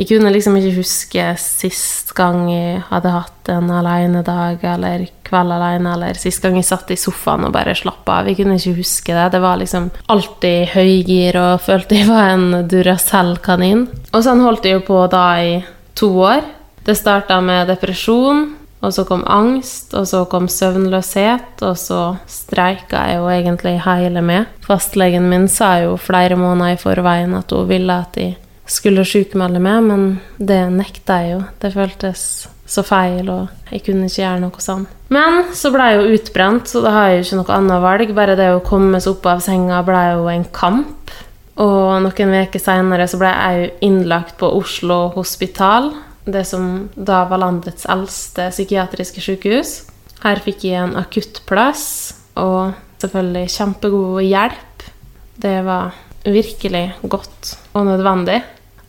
[0.01, 5.95] Jeg kunne liksom ikke huske sist gang jeg hadde hatt en alenedag eller kveld alene,
[5.95, 8.31] eller sist gang jeg satt i sofaen og bare slappa av.
[8.31, 9.27] Jeg kunne ikke huske det.
[9.35, 13.87] Det var liksom alltid høygir og følte jeg var en Duracell-kanin.
[14.13, 15.61] Og sånn holdt jeg jo på da i
[15.99, 16.43] to år.
[16.85, 18.49] Det starta med depresjon,
[18.81, 22.01] og så kom angst, og så kom søvnløshet, og så
[22.31, 24.49] streika jeg jo egentlig hele med.
[24.65, 28.39] Fastlegen min sa jo flere måneder i forveien at hun ville at jeg
[28.71, 30.07] skulle sjukmelde meg, men
[30.39, 31.43] det nekta jeg jo.
[31.61, 32.25] Det føltes
[32.71, 34.85] så feil, og jeg kunne ikke gjøre noe sånn.
[35.11, 38.13] Men så ble jeg jo utbrent, så da har jeg jo ikke noe annet valg.
[38.15, 41.15] Bare det å komme seg opp av senga ble jo en kamp.
[41.61, 45.91] Og noen uker seinere så ble jeg jo innlagt på Oslo hospital
[46.31, 49.73] det som da var landets eldste psykiatriske sykehus.
[50.23, 51.85] Her fikk jeg en akuttplass
[52.41, 54.87] og selvfølgelig kjempegod hjelp.
[55.41, 58.41] Det var virkelig godt og nødvendig.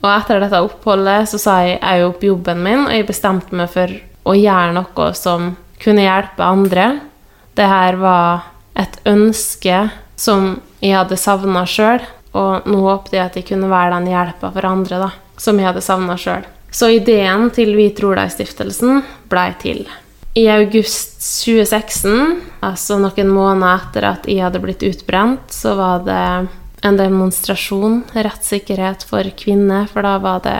[0.01, 3.69] Og etter dette oppholdet så sa jeg òg opp jobben min, og jeg bestemte meg
[3.73, 3.91] for
[4.25, 6.87] å gjøre noe som kunne hjelpe andre.
[7.57, 8.47] Det her var
[8.79, 9.83] et ønske
[10.17, 12.01] som jeg hadde savna sjøl,
[12.37, 15.69] og nå håpet jeg at jeg kunne være den hjelpa for andre da, som jeg
[15.69, 16.45] hadde savna sjøl.
[16.71, 19.83] Så ideen til Vi tror deg-stiftelsen blei til.
[20.39, 26.21] I august 2016, altså noen måneder etter at jeg hadde blitt utbrent, så var det
[26.81, 30.57] en demonstrasjon, rettssikkerhet for kvinner, for da var det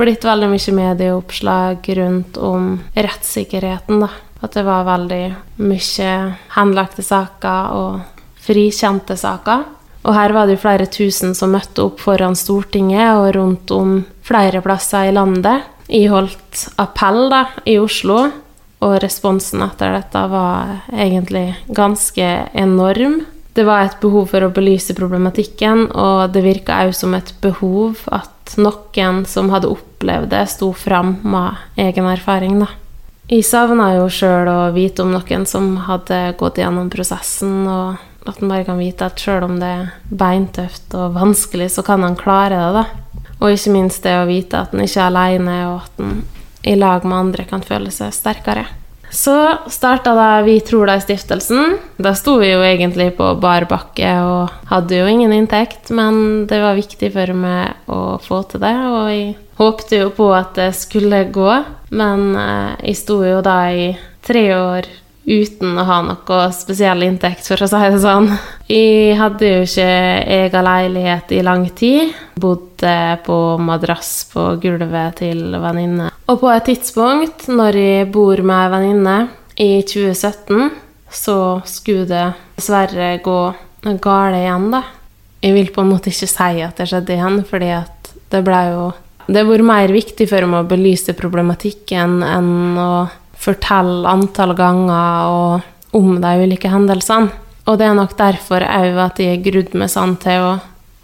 [0.00, 4.10] blitt veldig mye medieoppslag rundt om rettssikkerheten, da.
[4.42, 5.24] At det var veldig
[5.62, 6.14] mye
[6.56, 9.68] henlagte saker og frikjente saker.
[10.02, 14.00] Og her var det jo flere tusen som møtte opp foran Stortinget og rundt om
[14.26, 15.68] flere plasser i landet.
[15.86, 18.24] Jeg holdt appell da, i Oslo,
[18.82, 23.20] og responsen etter dette var egentlig ganske enorm.
[23.52, 28.06] Det var et behov for å belyse problematikken, og det virka òg som et behov
[28.08, 32.62] at noen som hadde opplevd det, sto fram med egen erfaring.
[32.64, 32.70] da.
[33.28, 38.40] Jeg savna jo sjøl å vite om noen som hadde gått gjennom prosessen, og at
[38.40, 42.16] en bare kan vite at sjøl om det er beintøft og vanskelig, så kan han
[42.16, 42.72] klare det.
[42.80, 43.28] da.
[43.42, 46.22] Og ikke minst det å vite at en ikke er aleine, og at en
[46.62, 48.66] i lag med andre kan føle seg sterkere.
[49.12, 49.34] Så
[49.68, 51.76] starta da Vi tror deg-stiftelsen.
[52.00, 56.62] Da sto vi jo egentlig på bar bakke og hadde jo ingen inntekt, men det
[56.62, 60.70] var viktig for meg å få til det, og jeg håpte jo på at det
[60.78, 61.52] skulle gå.
[61.92, 63.92] Men eh, jeg sto jo da i
[64.24, 64.88] tre år
[65.24, 68.28] uten å ha noe spesiell inntekt, for å si det sånn.
[68.70, 69.88] Jeg hadde jo ikke
[70.38, 72.14] egen leilighet i lang tid.
[72.42, 72.94] Bodde
[73.26, 76.10] på madrass på gulvet til venninne.
[76.30, 79.18] Og på et tidspunkt, når jeg bor med ei venninne
[79.62, 80.72] i 2017,
[81.12, 81.36] så
[81.68, 83.38] skulle det dessverre gå
[84.02, 84.82] galt igjen, da.
[85.42, 88.60] Jeg vil på en måte ikke si at det skjedde igjen, fordi at det ble
[88.70, 88.84] jo
[89.22, 92.88] Det har vært mer viktig for meg å belyse problematikken enn å
[93.42, 95.62] fortelle antall ganger
[95.92, 97.32] om de ulike hendelsene.
[97.66, 100.54] Og det er nok derfor òg at jeg har grudd meg sånn til å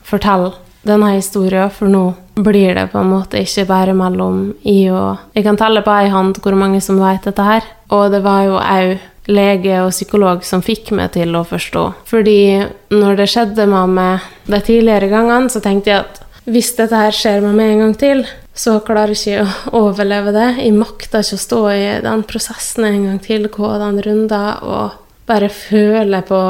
[0.07, 0.55] fortelle
[0.89, 5.45] denne historien, for nå blir det på en måte ikke bare mellom i og Jeg
[5.45, 7.67] kan telle på ei hånd hvor mange som vet dette her.
[7.95, 11.85] Og det var jo òg lege og psykolog som fikk meg til å forstå.
[12.09, 12.65] Fordi
[12.95, 17.13] når det skjedde med meg de tidligere gangene, så tenkte jeg at hvis dette her
[17.13, 18.23] skjer med meg en gang til,
[18.59, 20.49] så klarer jeg ikke å overleve det.
[20.59, 24.99] Jeg makter ikke å stå i den prosessen en gang til, gå den runden og
[25.29, 26.43] bare føle på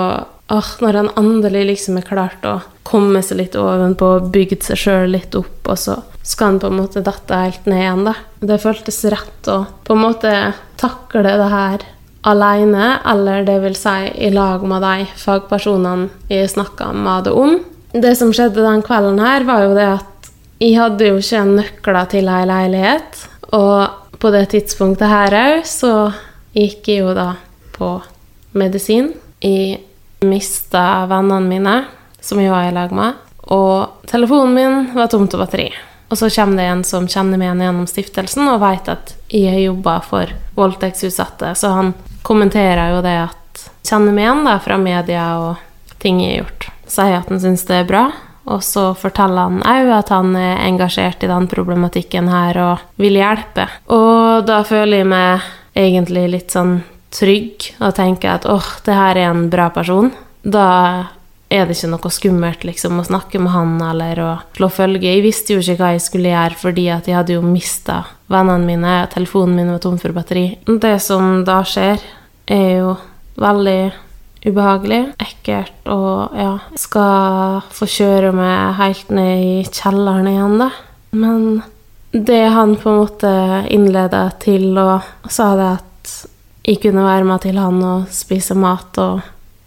[0.49, 2.55] åh, Når han endelig liksom er klart å
[2.89, 6.79] komme seg litt ovenpå, bygd seg sjøl litt opp, og så skal han på en
[6.79, 8.15] måte dette helt ned igjen, da.
[8.41, 10.33] Det føltes rett å på en måte
[10.81, 11.85] takle det her
[12.29, 17.59] aleine, eller det vil si i lag med de fagpersonene jeg snakka med det om.
[17.93, 20.18] Det som skjedde den kvelden her, var jo det at
[20.59, 23.21] jeg hadde jo ikke nøkler til ei leilighet,
[23.55, 25.93] og på det tidspunktet her òg så
[26.57, 27.29] gikk jeg jo da
[27.77, 27.93] på
[28.59, 29.13] medisin.
[29.39, 29.79] Jeg
[30.27, 31.77] mista vennene mine,
[32.21, 33.15] som jeg var i lag med,
[33.55, 35.71] og telefonen min var tom for batteri.
[36.09, 39.53] Og så kommer det en som kjenner meg igjen gjennom stiftelsen og vet at jeg
[39.53, 41.93] har jobba for voldtektsutsatte, så han
[42.27, 46.71] kommenterer jo det at kjenner meg igjen da fra media og ting jeg har gjort.
[46.89, 48.09] Sier at han syns det er bra,
[48.49, 53.19] og så forteller han òg at han er engasjert i den problematikken her og vil
[53.21, 53.69] hjelpe.
[53.93, 56.81] Og da føler jeg meg egentlig litt sånn
[57.15, 60.11] trygg og tenker at åh, det her er en bra person.
[60.43, 60.69] Da
[61.49, 65.09] er det ikke noe skummelt liksom å snakke med han eller å slå følge.
[65.09, 68.69] Jeg visste jo ikke hva jeg skulle gjøre fordi at jeg hadde jo mista vennene
[68.69, 70.51] mine, telefonen min var tom for batteri.
[70.69, 72.05] Det som da skjer,
[72.49, 72.93] er jo
[73.41, 73.81] veldig
[74.47, 80.71] ubehagelig, ekkelt, og ja Skal få kjøre meg helt ned i kjelleren igjen, da.
[81.19, 81.63] Men
[82.13, 83.33] det han på en måte
[83.73, 86.15] innleda til og sa det at
[86.69, 89.21] jeg kunne være med til han og spise mat og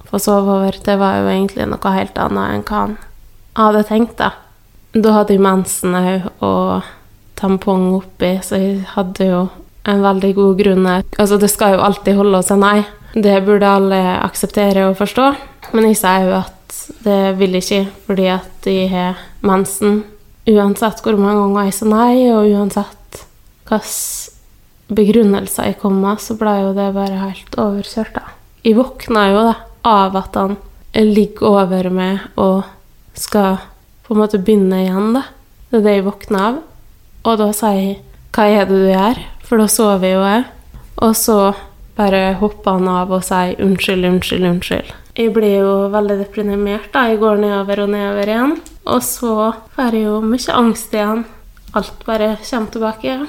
[0.09, 2.97] få sove over, det var jo egentlig noe helt annet enn hva han
[3.57, 4.32] hadde tenkt, da.
[4.91, 6.89] Da hadde jeg mensen òg, og
[7.39, 9.41] tampong oppi, så jeg hadde jo
[9.89, 12.84] en veldig god grunn Altså, det skal jo alltid holde å si nei.
[13.14, 15.28] Det burde alle akseptere og forstå.
[15.76, 20.03] Men jeg sier jo at det vil ikke, fordi at jeg har mensen.
[20.49, 23.22] Uansett hvor mange ganger jeg sa nei, og uansett
[23.70, 23.82] hvilke
[24.91, 28.34] begrunnelser jeg kom med, så ble jo det bare helt overkjørt, da.
[28.66, 29.53] Jeg våkna jo da
[29.88, 30.57] av at han
[30.95, 32.66] ligger over meg og
[33.18, 33.62] skal
[34.03, 35.24] på en måte begynne igjen, da.
[35.72, 36.57] Det er det jeg våkner av.
[37.22, 37.99] Og da sier jeg
[38.32, 40.45] 'Hva er det du gjør?' For da sover jeg jo jeg.
[40.97, 41.55] Og så
[42.02, 44.93] bare hopper han av og sier 'unnskyld, unnskyld, unnskyld'.
[45.16, 46.91] Jeg blir jo veldig deprimert.
[46.93, 47.08] da.
[47.10, 48.58] Jeg går nedover og nedover igjen.
[48.86, 51.26] Og så får jeg jo mye angst igjen.
[51.76, 53.28] Alt bare kommer tilbake.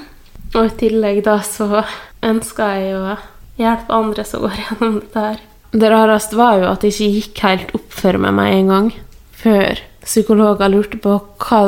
[0.55, 1.85] Og i tillegg da så
[2.23, 3.17] ønsker jeg å
[3.59, 5.41] hjelpe andre som går gjennom dette her.
[5.73, 8.93] Det rareste var jo at det ikke gikk helt opp for meg med en gang.
[9.33, 11.63] Før psykologer lurte på hva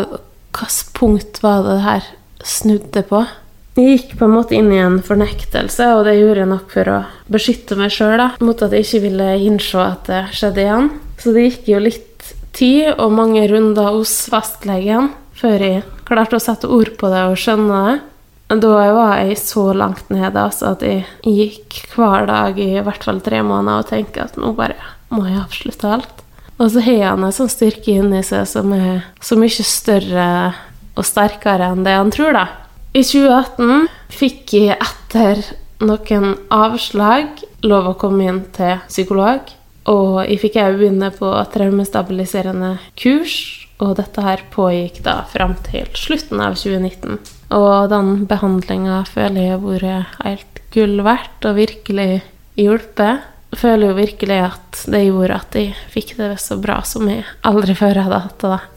[0.54, 2.04] hvilket punkt var det her
[2.44, 3.24] snudde på.
[3.74, 6.90] Jeg gikk på en måte inn i en fornektelse, og det gjorde jeg nok for
[6.92, 6.98] å
[7.34, 10.90] beskytte meg sjøl mot at jeg ikke ville innse at det skjedde igjen.
[11.18, 16.42] Så det gikk jo litt tid og mange runder hos fastlegen før jeg klarte å
[16.42, 17.96] sette ord på det og skjønne det.
[18.62, 23.18] Da var jeg så langt nede altså, at jeg gikk hver dag i hvert fall
[23.24, 24.78] tre måneder og tenkte at nå bare
[25.10, 26.20] må jeg avslutte alt.
[26.62, 30.28] Og så har han en sånn styrke inni seg som er så mye større
[30.94, 32.44] og sterkere enn det han tror, da.
[32.94, 35.40] I 2018 fikk jeg etter
[35.82, 39.48] noen avslag lov å komme inn til psykolog.
[39.90, 43.34] Og jeg fikk òg begynne på traumestabiliserende kurs,
[43.82, 47.18] og dette her pågikk da fram til slutten av 2019.
[47.58, 52.08] Og den behandlinga føler jeg har vært helt gull verdt og virkelig
[52.60, 53.26] hjulpet.
[53.50, 57.26] Jeg føler jo virkelig at det gjorde at jeg fikk det så bra som jeg
[57.42, 58.54] aldri før hadde hatt det.
[58.54, 58.73] da.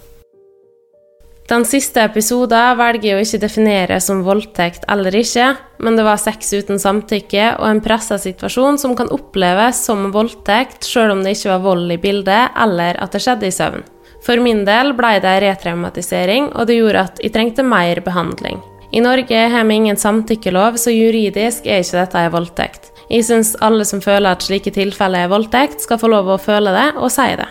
[1.48, 6.20] Den siste episoden velger jeg å ikke definere som voldtekt eller ikke, men det var
[6.20, 11.38] sex uten samtykke og en pressa situasjon som kan oppleves som voldtekt selv om det
[11.38, 13.86] ikke var vold i bildet eller at det skjedde i søvn.
[14.28, 18.60] For min del ble det retraumatisering, og det gjorde at jeg trengte mer behandling.
[18.92, 22.92] I Norge har vi ingen samtykkelov, så juridisk er ikke dette en voldtekt.
[23.08, 26.76] Jeg syns alle som føler at slike tilfeller er voldtekt, skal få lov å føle
[26.76, 27.48] det og si det.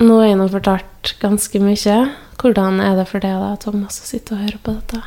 [0.00, 1.96] Nå har jeg nå fortalt ganske mye.
[2.42, 4.98] Hvordan er det for deg da, Thomas, å sitte og høre på dette?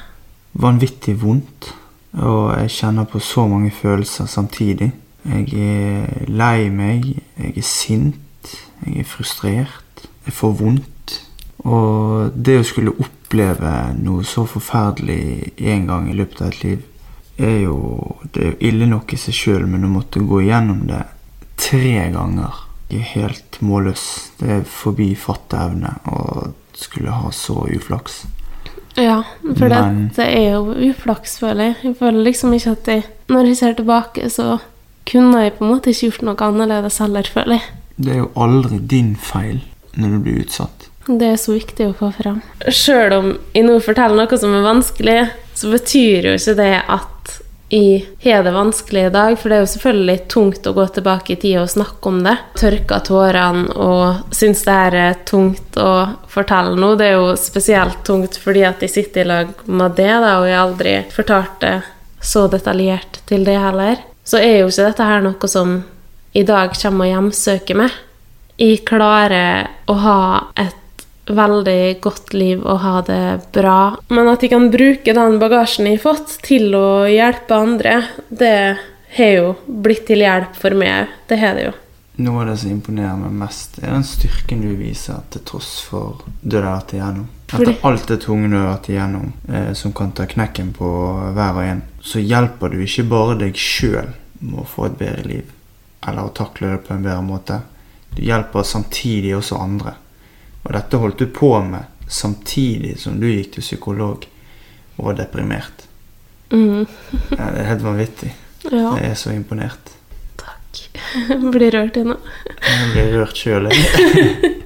[0.55, 1.67] Vanvittig vondt.
[2.15, 4.93] Og jeg kjenner på så mange følelser samtidig.
[5.25, 8.55] Jeg er lei meg, jeg er sint,
[8.85, 10.05] jeg er frustrert.
[10.23, 11.17] Jeg får vondt.
[11.67, 16.91] Og det å skulle oppleve noe så forferdelig én gang i løpet av et liv,
[17.35, 17.79] er jo
[18.31, 21.03] Det er jo ille nok i seg sjøl, men å måtte gå igjennom det
[21.59, 24.05] tre ganger Jeg er helt målløs.
[24.39, 28.25] Det er forbi fatteevne å skulle ha så uflaks.
[28.95, 29.23] Ja,
[29.57, 31.75] for Men- det, det er jo uflaks, føler jeg.
[31.83, 34.59] Jeg føler liksom ikke at jeg Når jeg ser tilbake, så
[35.05, 37.63] kunne jeg på en måte ikke gjort noe annerledes heller, føler jeg.
[37.97, 39.61] Det er jo aldri din feil
[39.97, 40.89] når du blir utsatt.
[41.07, 42.41] Det er så viktig å få fram.
[42.69, 47.07] Sjøl om jeg nå forteller noe som er vanskelig, så betyr jo ikke det at
[47.75, 51.33] jeg har det vanskelig i dag, for det er jo selvfølgelig tungt å gå tilbake
[51.33, 52.35] i tid og snakke om det.
[52.59, 55.91] Tørka tårene og syns det her er tungt å
[56.31, 56.93] fortelle nå.
[56.99, 60.47] Det er jo spesielt tungt fordi at jeg sitter i lag med det, da, og
[60.49, 61.75] jeg aldri fortalt det
[62.25, 63.99] så detaljert til det heller.
[64.25, 65.77] Så er jo ikke dette her noe som
[66.35, 68.01] i dag kommer og hjemsøker meg.
[68.59, 70.19] Jeg klarer å ha
[70.59, 70.81] et
[71.27, 73.21] veldig godt liv og ha det
[73.55, 73.95] bra.
[74.13, 77.95] Men at de kan bruke den bagasjen de har fått, til å hjelpe andre,
[78.29, 78.57] det
[79.15, 81.11] har jo blitt til hjelp for meg.
[81.29, 81.73] Det har det jo.
[82.15, 86.21] Noe av det som imponerer meg mest, er den styrken du viser til tross for
[86.23, 87.25] det du har vært igjennom.
[87.45, 90.91] Etter alt det tunge du har vært igjennom, eh, som kan ta knekken på
[91.35, 95.27] hver og en, så hjelper du ikke bare deg sjøl med å få et bedre
[95.27, 95.51] liv,
[96.07, 97.59] eller å takle det på en bedre måte.
[98.15, 99.97] Du hjelper samtidig også andre.
[100.65, 104.25] Og dette holdt du på med samtidig som du gikk til psykolog
[104.95, 105.85] og var deprimert.
[106.49, 106.85] Mm.
[107.31, 108.31] Ja, det er helt vanvittig.
[108.65, 108.95] Ja.
[108.97, 109.93] Jeg er så imponert.
[110.41, 110.81] Takk.
[111.53, 112.17] Blir rørt ennå.
[112.65, 114.51] Jeg blir rørt sjøl, jeg.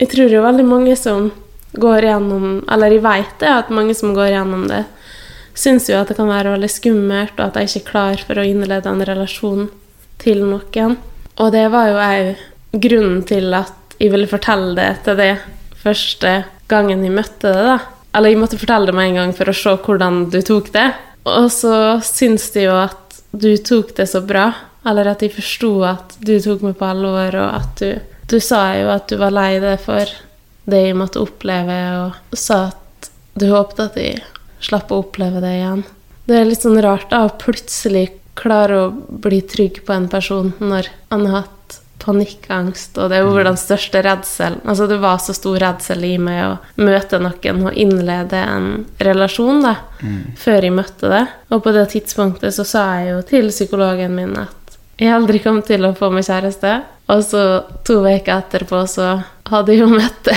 [0.00, 1.26] Jeg tror jo veldig mange som
[1.72, 4.84] går gjennom Eller jeg vet det, at mange som går gjennom det,
[5.54, 8.40] syns jo at det kan være veldig skummelt, og at de ikke er klar for
[8.40, 9.68] å innlede en relasjon
[10.20, 10.96] til noen.
[11.40, 15.34] Og det var jo òg grunnen til at jeg ville fortelle det til det
[15.80, 16.32] første
[16.70, 17.66] gangen jeg møtte deg.
[17.68, 17.78] da.
[18.16, 20.88] Eller jeg måtte fortelle det med en gang for å se hvordan du tok det.
[21.28, 21.74] Og så
[22.04, 24.48] syns de jo at du tok det så bra,
[24.88, 27.90] eller at de forsto at du tok meg på alvor, og at du
[28.30, 30.06] Du sa jo at du var lei deg for
[30.70, 34.20] det jeg måtte oppleve, og sa at du håpet at jeg
[34.62, 35.82] slapp å oppleve det igjen.
[36.30, 38.04] Det er litt sånn rart da, å plutselig
[38.38, 43.26] klare å bli trygg på en person når han har hatt panikkangst, og det er
[43.26, 44.60] jo den største redselen.
[44.64, 48.70] Altså, det var så stor redsel i meg å møte noen og innlede en
[49.00, 49.76] relasjon, da,
[50.40, 51.24] før jeg møtte det.
[51.50, 54.56] Og på det tidspunktet så sa jeg jo til psykologen min at
[55.00, 56.74] jeg aldri kom til å få meg kjæreste.
[57.10, 57.44] Og så
[57.88, 59.14] to uker etterpå så
[59.48, 60.36] hadde jeg jo møtt det.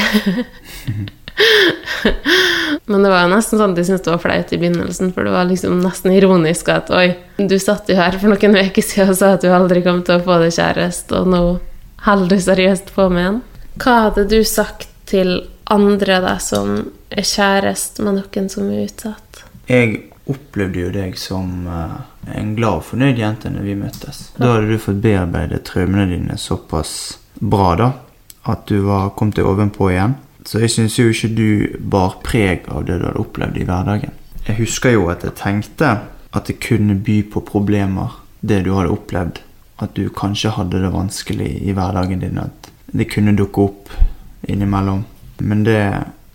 [2.86, 5.26] Men det var jo nesten sånn at de syntes det var flaut i begynnelsen, for
[5.26, 7.08] det var liksom nesten ironisk at oi,
[7.40, 10.20] du satt jo her for noen uker siden og sa at du aldri kom til
[10.20, 11.44] å få deg kjæreste, og nå
[12.08, 13.42] holder du seriøst på med en.
[13.80, 15.38] Hva hadde du sagt til
[15.72, 16.76] andre da som
[17.10, 19.44] er kjæreste med noen som er utsatt?
[19.70, 21.96] Jeg opplevde jo deg som eh,
[22.38, 24.22] en glad og fornøyd jente når vi møttes.
[24.38, 26.94] Da hadde du fått bearbeidet traumene dine såpass
[27.40, 27.90] bra da,
[28.52, 30.16] at du var kom til ovenpå igjen.
[30.46, 31.48] Så jeg syns jo ikke du
[31.80, 34.12] bar preg av det du hadde opplevd i hverdagen.
[34.48, 35.94] Jeg husker jo at jeg tenkte
[36.34, 39.40] at det kunne by på problemer, det du hadde opplevd.
[39.84, 43.92] At du kanskje hadde det vanskelig i hverdagen din, at det kunne dukke opp
[44.50, 45.06] innimellom.
[45.40, 45.80] Men det,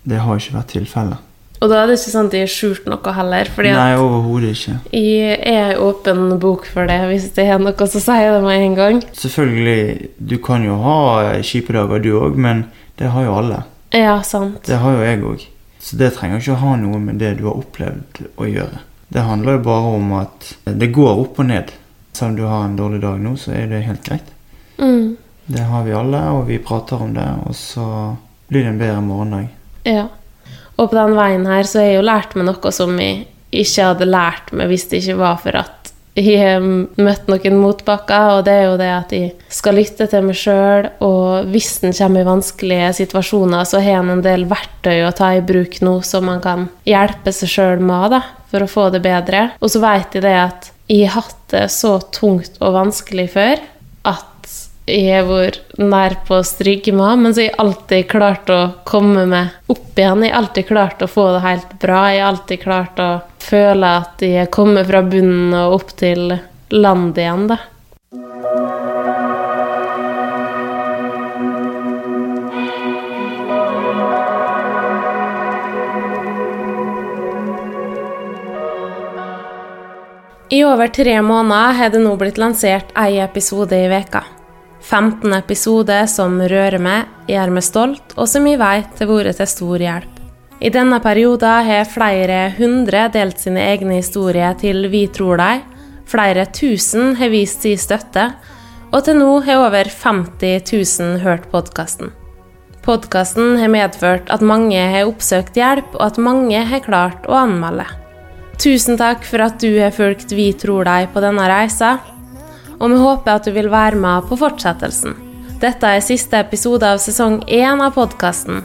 [0.09, 1.25] det har ikke vært tilfellet.
[1.59, 4.53] Og da er det ikke sånn at de har skjult noe heller, fordi Nei, overhodet
[4.55, 4.75] ikke.
[4.95, 6.99] jeg er en åpen bok for det.
[7.09, 9.01] Hvis det er noe, så sier jeg det med en gang.
[9.19, 10.99] Selvfølgelig, du kan jo ha
[11.43, 12.63] kjipe dager du òg, men
[13.01, 13.59] det har jo alle.
[13.95, 14.63] Ja, sant.
[14.67, 15.45] Det har jo jeg òg.
[15.79, 18.81] Så det trenger ikke å ha noe med det du har opplevd å gjøre.
[19.09, 21.71] Det handler jo bare om at det går opp og ned.
[22.13, 24.29] Selv om du har en dårlig dag nå, så er det helt greit.
[24.77, 25.15] Mm.
[25.49, 27.87] Det har vi alle, og vi prater om det, og så
[28.51, 29.47] blir det en bedre morgendag.
[29.87, 30.05] Ja.
[30.75, 33.87] Og på den veien her så har jeg jo lært meg noe som jeg ikke
[33.87, 35.78] hadde lært meg hvis det ikke var for at
[36.19, 40.25] jeg har møtt noen motbakker, og det er jo det at jeg skal lytte til
[40.27, 45.05] meg sjøl, og hvis en kommer i vanskelige situasjoner, så har en en del verktøy
[45.05, 48.71] å ta i bruk nå som man kan hjelpe seg sjøl med, da, for å
[48.71, 49.49] få det bedre.
[49.61, 53.61] Og så vet jeg det at jeg har hatt det så tungt og vanskelig før
[54.09, 54.38] at
[54.89, 58.59] jeg har vært nær på å stryke med, men så har jeg alltid klart å
[58.89, 60.25] komme meg opp igjen.
[60.25, 62.03] Jeg har alltid klart å få det helt bra.
[62.11, 63.09] Jeg har alltid klart å
[63.43, 66.33] føle at jeg er kommet fra bunnen og opp til
[66.73, 67.61] land igjen, da.
[80.49, 84.23] I over tre måneder har det nå blitt lansert én episode i veka.
[84.81, 89.49] 15 episoder som rører meg, gjør meg stolt, og som jeg vet har vært til
[89.51, 90.15] stor hjelp.
[90.59, 95.61] I denne perioden har flere hundre delt sine egne historier til Vi tror deg,
[96.09, 98.31] flere tusen har vist sin støtte,
[98.89, 102.11] og til nå har over 50 000 hørt podkasten.
[102.83, 107.85] Podkasten har medført at mange har oppsøkt hjelp, og at mange har klart å anmelde.
[108.59, 111.99] Tusen takk for at du har fulgt Vi tror deg på denne reisa,
[112.79, 115.15] og vi håper at du vil være med på fortsettelsen.
[115.59, 118.63] Dette er siste episode av sesong én av podkasten,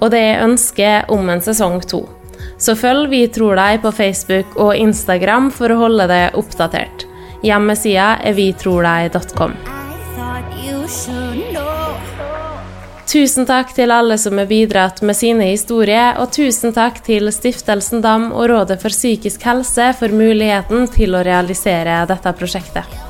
[0.00, 2.02] og det er ønsket om en sesong to.
[2.58, 7.06] Så følg Vi tror deg på Facebook og Instagram for å holde deg oppdatert.
[7.46, 9.54] Hjemmesida er vitrordeg.com.
[13.08, 18.02] Tusen takk til alle som har bidratt med sine historier, og tusen takk til Stiftelsen
[18.04, 23.07] DAM og Rådet for psykisk helse for muligheten til å realisere dette prosjektet.